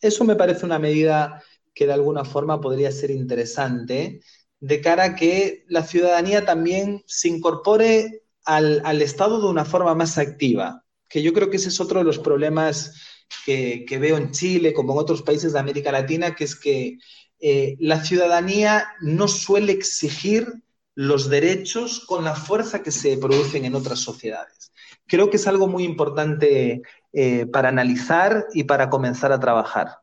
Eso 0.00 0.24
me 0.24 0.34
parece 0.34 0.66
una 0.66 0.80
medida 0.80 1.44
que 1.72 1.86
de 1.86 1.92
alguna 1.92 2.24
forma 2.24 2.60
podría 2.60 2.90
ser 2.90 3.12
interesante 3.12 4.20
de 4.58 4.80
cara 4.80 5.04
a 5.04 5.14
que 5.14 5.64
la 5.68 5.84
ciudadanía 5.84 6.44
también 6.44 7.04
se 7.06 7.28
incorpore 7.28 8.24
al, 8.44 9.00
Estado 9.00 9.40
de 9.40 9.46
una 9.46 9.64
forma 9.64 9.94
más 9.94 10.18
activa, 10.18 10.84
que 11.08 11.22
yo 11.22 11.32
creo 11.32 11.50
que 11.50 11.58
ese 11.58 11.68
es 11.68 11.80
otro 11.80 12.00
de 12.00 12.04
los 12.04 12.18
problemas 12.18 13.00
que, 13.46 13.84
que 13.86 13.98
veo 13.98 14.16
en 14.16 14.32
Chile, 14.32 14.74
como 14.74 14.92
en 14.94 14.98
otros 14.98 15.22
países 15.22 15.52
de 15.52 15.60
América 15.60 15.92
Latina, 15.92 16.34
que 16.34 16.42
es 16.42 16.56
que 16.56 16.98
eh, 17.44 17.76
la 17.80 18.04
ciudadanía 18.04 18.86
no 19.00 19.26
suele 19.26 19.72
exigir 19.72 20.62
los 20.94 21.28
derechos 21.28 21.98
con 22.06 22.22
la 22.22 22.36
fuerza 22.36 22.84
que 22.84 22.92
se 22.92 23.18
producen 23.18 23.64
en 23.64 23.74
otras 23.74 23.98
sociedades. 23.98 24.72
Creo 25.08 25.28
que 25.28 25.38
es 25.38 25.48
algo 25.48 25.66
muy 25.66 25.82
importante 25.82 26.82
eh, 27.12 27.46
para 27.46 27.68
analizar 27.68 28.46
y 28.54 28.62
para 28.62 28.88
comenzar 28.88 29.32
a 29.32 29.40
trabajar. 29.40 30.01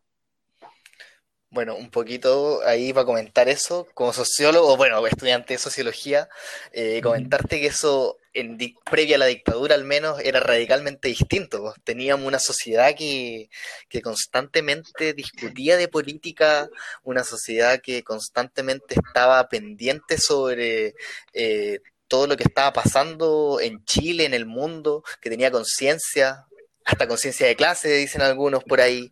Bueno, 1.51 1.75
un 1.75 1.89
poquito 1.89 2.61
ahí 2.63 2.93
para 2.93 3.07
comentar 3.07 3.49
eso, 3.49 3.87
como 3.95 4.13
sociólogo, 4.13 4.77
bueno, 4.77 5.05
estudiante 5.07 5.55
de 5.55 5.57
sociología, 5.57 6.29
eh, 6.73 7.01
comentarte 7.01 7.59
que 7.59 7.65
eso, 7.67 8.17
en 8.33 8.55
previa 8.89 9.15
a 9.15 9.19
la 9.19 9.25
dictadura 9.25 9.73
al 9.73 9.83
menos, 9.83 10.19
era 10.19 10.39
radicalmente 10.41 11.07
distinto. 11.07 11.61
Pues. 11.61 11.75
Teníamos 11.83 12.27
una 12.27 12.37
sociedad 12.37 12.93
que, 12.95 13.49
que, 13.89 14.01
constantemente 14.03 15.13
discutía 15.13 15.75
de 15.75 15.87
política, 15.87 16.69
una 17.03 17.23
sociedad 17.23 17.81
que 17.81 18.03
constantemente 18.03 18.95
estaba 19.03 19.49
pendiente 19.49 20.19
sobre 20.19 20.93
eh, 21.33 21.79
todo 22.07 22.27
lo 22.27 22.37
que 22.37 22.43
estaba 22.43 22.73
pasando 22.73 23.59
en 23.59 23.83
Chile, 23.85 24.25
en 24.25 24.35
el 24.35 24.45
mundo, 24.45 25.03
que 25.19 25.31
tenía 25.31 25.49
conciencia, 25.49 26.45
hasta 26.85 27.07
conciencia 27.07 27.47
de 27.47 27.55
clase, 27.55 27.89
dicen 27.89 28.21
algunos 28.21 28.63
por 28.63 28.81
ahí, 28.81 29.11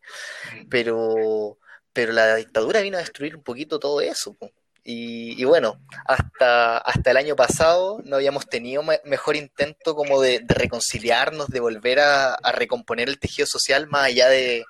pero 0.69 1.57
pero 1.97 2.13
la 2.13 2.35
dictadura 2.35 2.81
vino 2.81 2.97
a 2.97 2.99
destruir 2.99 3.35
un 3.35 3.41
poquito 3.41 3.79
todo 3.79 4.01
eso. 4.01 4.37
Y, 4.83 5.43
bueno, 5.45 5.81
hasta, 6.05 6.77
hasta 6.77 7.09
el 7.09 7.17
año 7.17 7.35
pasado 7.35 7.99
no 8.05 8.17
habíamos 8.17 8.47
tenido 8.47 8.83
mejor 9.03 9.35
intento 9.35 9.95
como 9.95 10.21
de, 10.21 10.45
reconciliarnos, 10.47 11.47
de 11.47 11.59
volver 11.59 11.99
a, 11.99 12.37
recomponer 12.53 13.09
el 13.09 13.17
tejido 13.17 13.47
social 13.47 13.87
más 13.87 14.05
allá 14.05 14.29
de, 14.29 14.63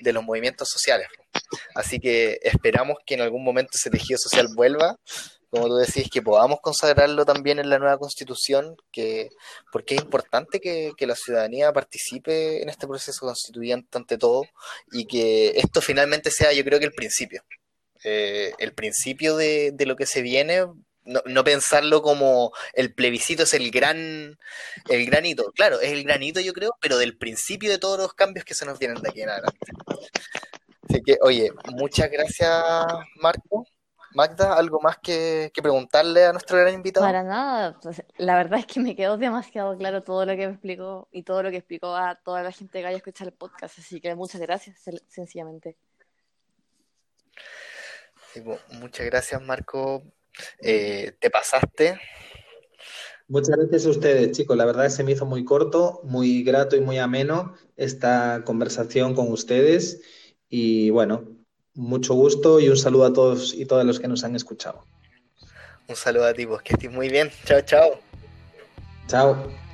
de 0.00 0.12
los 0.12 0.24
movimientos 0.24 0.68
sociales. 0.68 1.06
Así 1.76 2.00
que 2.00 2.40
esperamos 2.42 2.96
que 3.06 3.14
en 3.14 3.20
algún 3.20 3.44
momento 3.44 3.70
ese 3.76 3.88
tejido 3.88 4.18
social 4.18 4.48
vuelva 4.56 4.98
como 5.56 5.68
tú 5.68 5.76
decís, 5.76 6.08
que 6.10 6.22
podamos 6.22 6.60
consagrarlo 6.60 7.24
también 7.24 7.58
en 7.58 7.70
la 7.70 7.78
nueva 7.78 7.98
constitución, 7.98 8.76
que, 8.92 9.30
porque 9.72 9.94
es 9.94 10.02
importante 10.02 10.60
que, 10.60 10.94
la 11.06 11.14
ciudadanía 11.14 11.72
participe 11.72 12.62
en 12.62 12.68
este 12.68 12.86
proceso 12.86 13.26
constituyente 13.26 13.96
ante 13.96 14.18
todo 14.18 14.42
y 14.90 15.06
que 15.06 15.52
esto 15.56 15.80
finalmente 15.80 16.30
sea, 16.30 16.52
yo 16.52 16.64
creo 16.64 16.78
que 16.78 16.86
el 16.86 16.92
principio. 16.92 17.42
Eh, 18.04 18.52
el 18.58 18.74
principio 18.74 19.36
de, 19.36 19.74
lo 19.86 19.96
que 19.96 20.06
se 20.06 20.22
viene, 20.22 20.66
no, 21.04 21.44
pensarlo 21.44 22.02
como 22.02 22.52
el 22.72 22.92
plebiscito 22.92 23.44
es 23.44 23.54
el 23.54 23.70
gran, 23.70 24.36
el 24.88 25.06
granito. 25.06 25.52
Claro, 25.52 25.80
es 25.80 25.92
el 25.92 26.04
granito, 26.04 26.40
yo 26.40 26.52
creo, 26.52 26.76
pero 26.80 26.98
del 26.98 27.16
principio 27.16 27.70
de 27.70 27.78
todos 27.78 27.98
los 27.98 28.14
cambios 28.14 28.44
que 28.44 28.54
se 28.54 28.66
nos 28.66 28.78
vienen 28.78 29.00
de 29.00 29.08
aquí 29.08 29.22
en 29.22 29.30
adelante. 29.30 29.72
Así 30.88 31.02
que, 31.02 31.16
oye, 31.22 31.50
muchas 31.72 32.10
gracias, 32.10 32.64
Marco. 33.16 33.66
Magda, 34.16 34.54
¿algo 34.54 34.80
más 34.80 34.96
que, 34.96 35.52
preguntarle 35.60 36.24
a 36.24 36.32
nuestro 36.32 36.56
gran 36.56 36.72
invitado? 36.72 37.04
Para 37.04 37.22
nada, 37.22 37.78
pues, 37.82 38.02
la 38.16 38.34
verdad 38.34 38.60
es 38.60 38.66
que 38.66 38.80
me 38.80 38.96
quedó 38.96 39.18
demasiado 39.18 39.76
claro 39.76 40.02
todo 40.02 40.24
lo 40.24 40.32
que 40.32 40.46
me 40.46 40.54
explicó 40.54 41.06
y 41.12 41.22
todo 41.22 41.42
lo 41.42 41.50
que 41.50 41.58
explicó 41.58 41.94
a 41.94 42.14
toda 42.14 42.42
la 42.42 42.50
gente 42.50 42.80
que 42.80 42.86
haya 42.86 42.96
escuchado 42.96 43.28
el 43.28 43.36
podcast, 43.36 43.78
así 43.78 44.00
que 44.00 44.14
muchas 44.14 44.40
gracias, 44.40 44.80
sencillamente. 45.06 45.76
Muchas 48.80 49.04
gracias, 49.04 49.42
Marco. 49.42 50.02
Eh, 50.60 51.14
te 51.20 51.28
pasaste. 51.28 52.00
Muchas 53.28 53.54
gracias 53.54 53.84
a 53.84 53.90
ustedes, 53.90 54.32
chicos. 54.32 54.56
La 54.56 54.64
verdad 54.64 54.88
se 54.88 55.04
me 55.04 55.12
hizo 55.12 55.26
muy 55.26 55.44
corto, 55.44 56.00
muy 56.04 56.42
grato 56.42 56.74
y 56.74 56.80
muy 56.80 56.96
ameno 56.96 57.54
esta 57.76 58.44
conversación 58.46 59.14
con 59.14 59.30
ustedes. 59.30 60.00
Y 60.48 60.88
bueno, 60.88 61.35
mucho 61.76 62.14
gusto 62.14 62.58
y 62.58 62.68
un 62.68 62.76
saludo 62.76 63.04
a 63.04 63.12
todos 63.12 63.54
y 63.54 63.66
todas 63.66 63.84
los 63.84 64.00
que 64.00 64.08
nos 64.08 64.24
han 64.24 64.34
escuchado. 64.34 64.84
Un 65.88 65.96
saludo 65.96 66.26
a 66.26 66.34
ti, 66.34 66.46
pues 66.46 66.62
que 66.62 66.74
estés 66.74 66.90
muy 66.90 67.08
bien. 67.08 67.30
Chao, 67.44 67.60
chao. 67.60 68.00
Chao. 69.06 69.65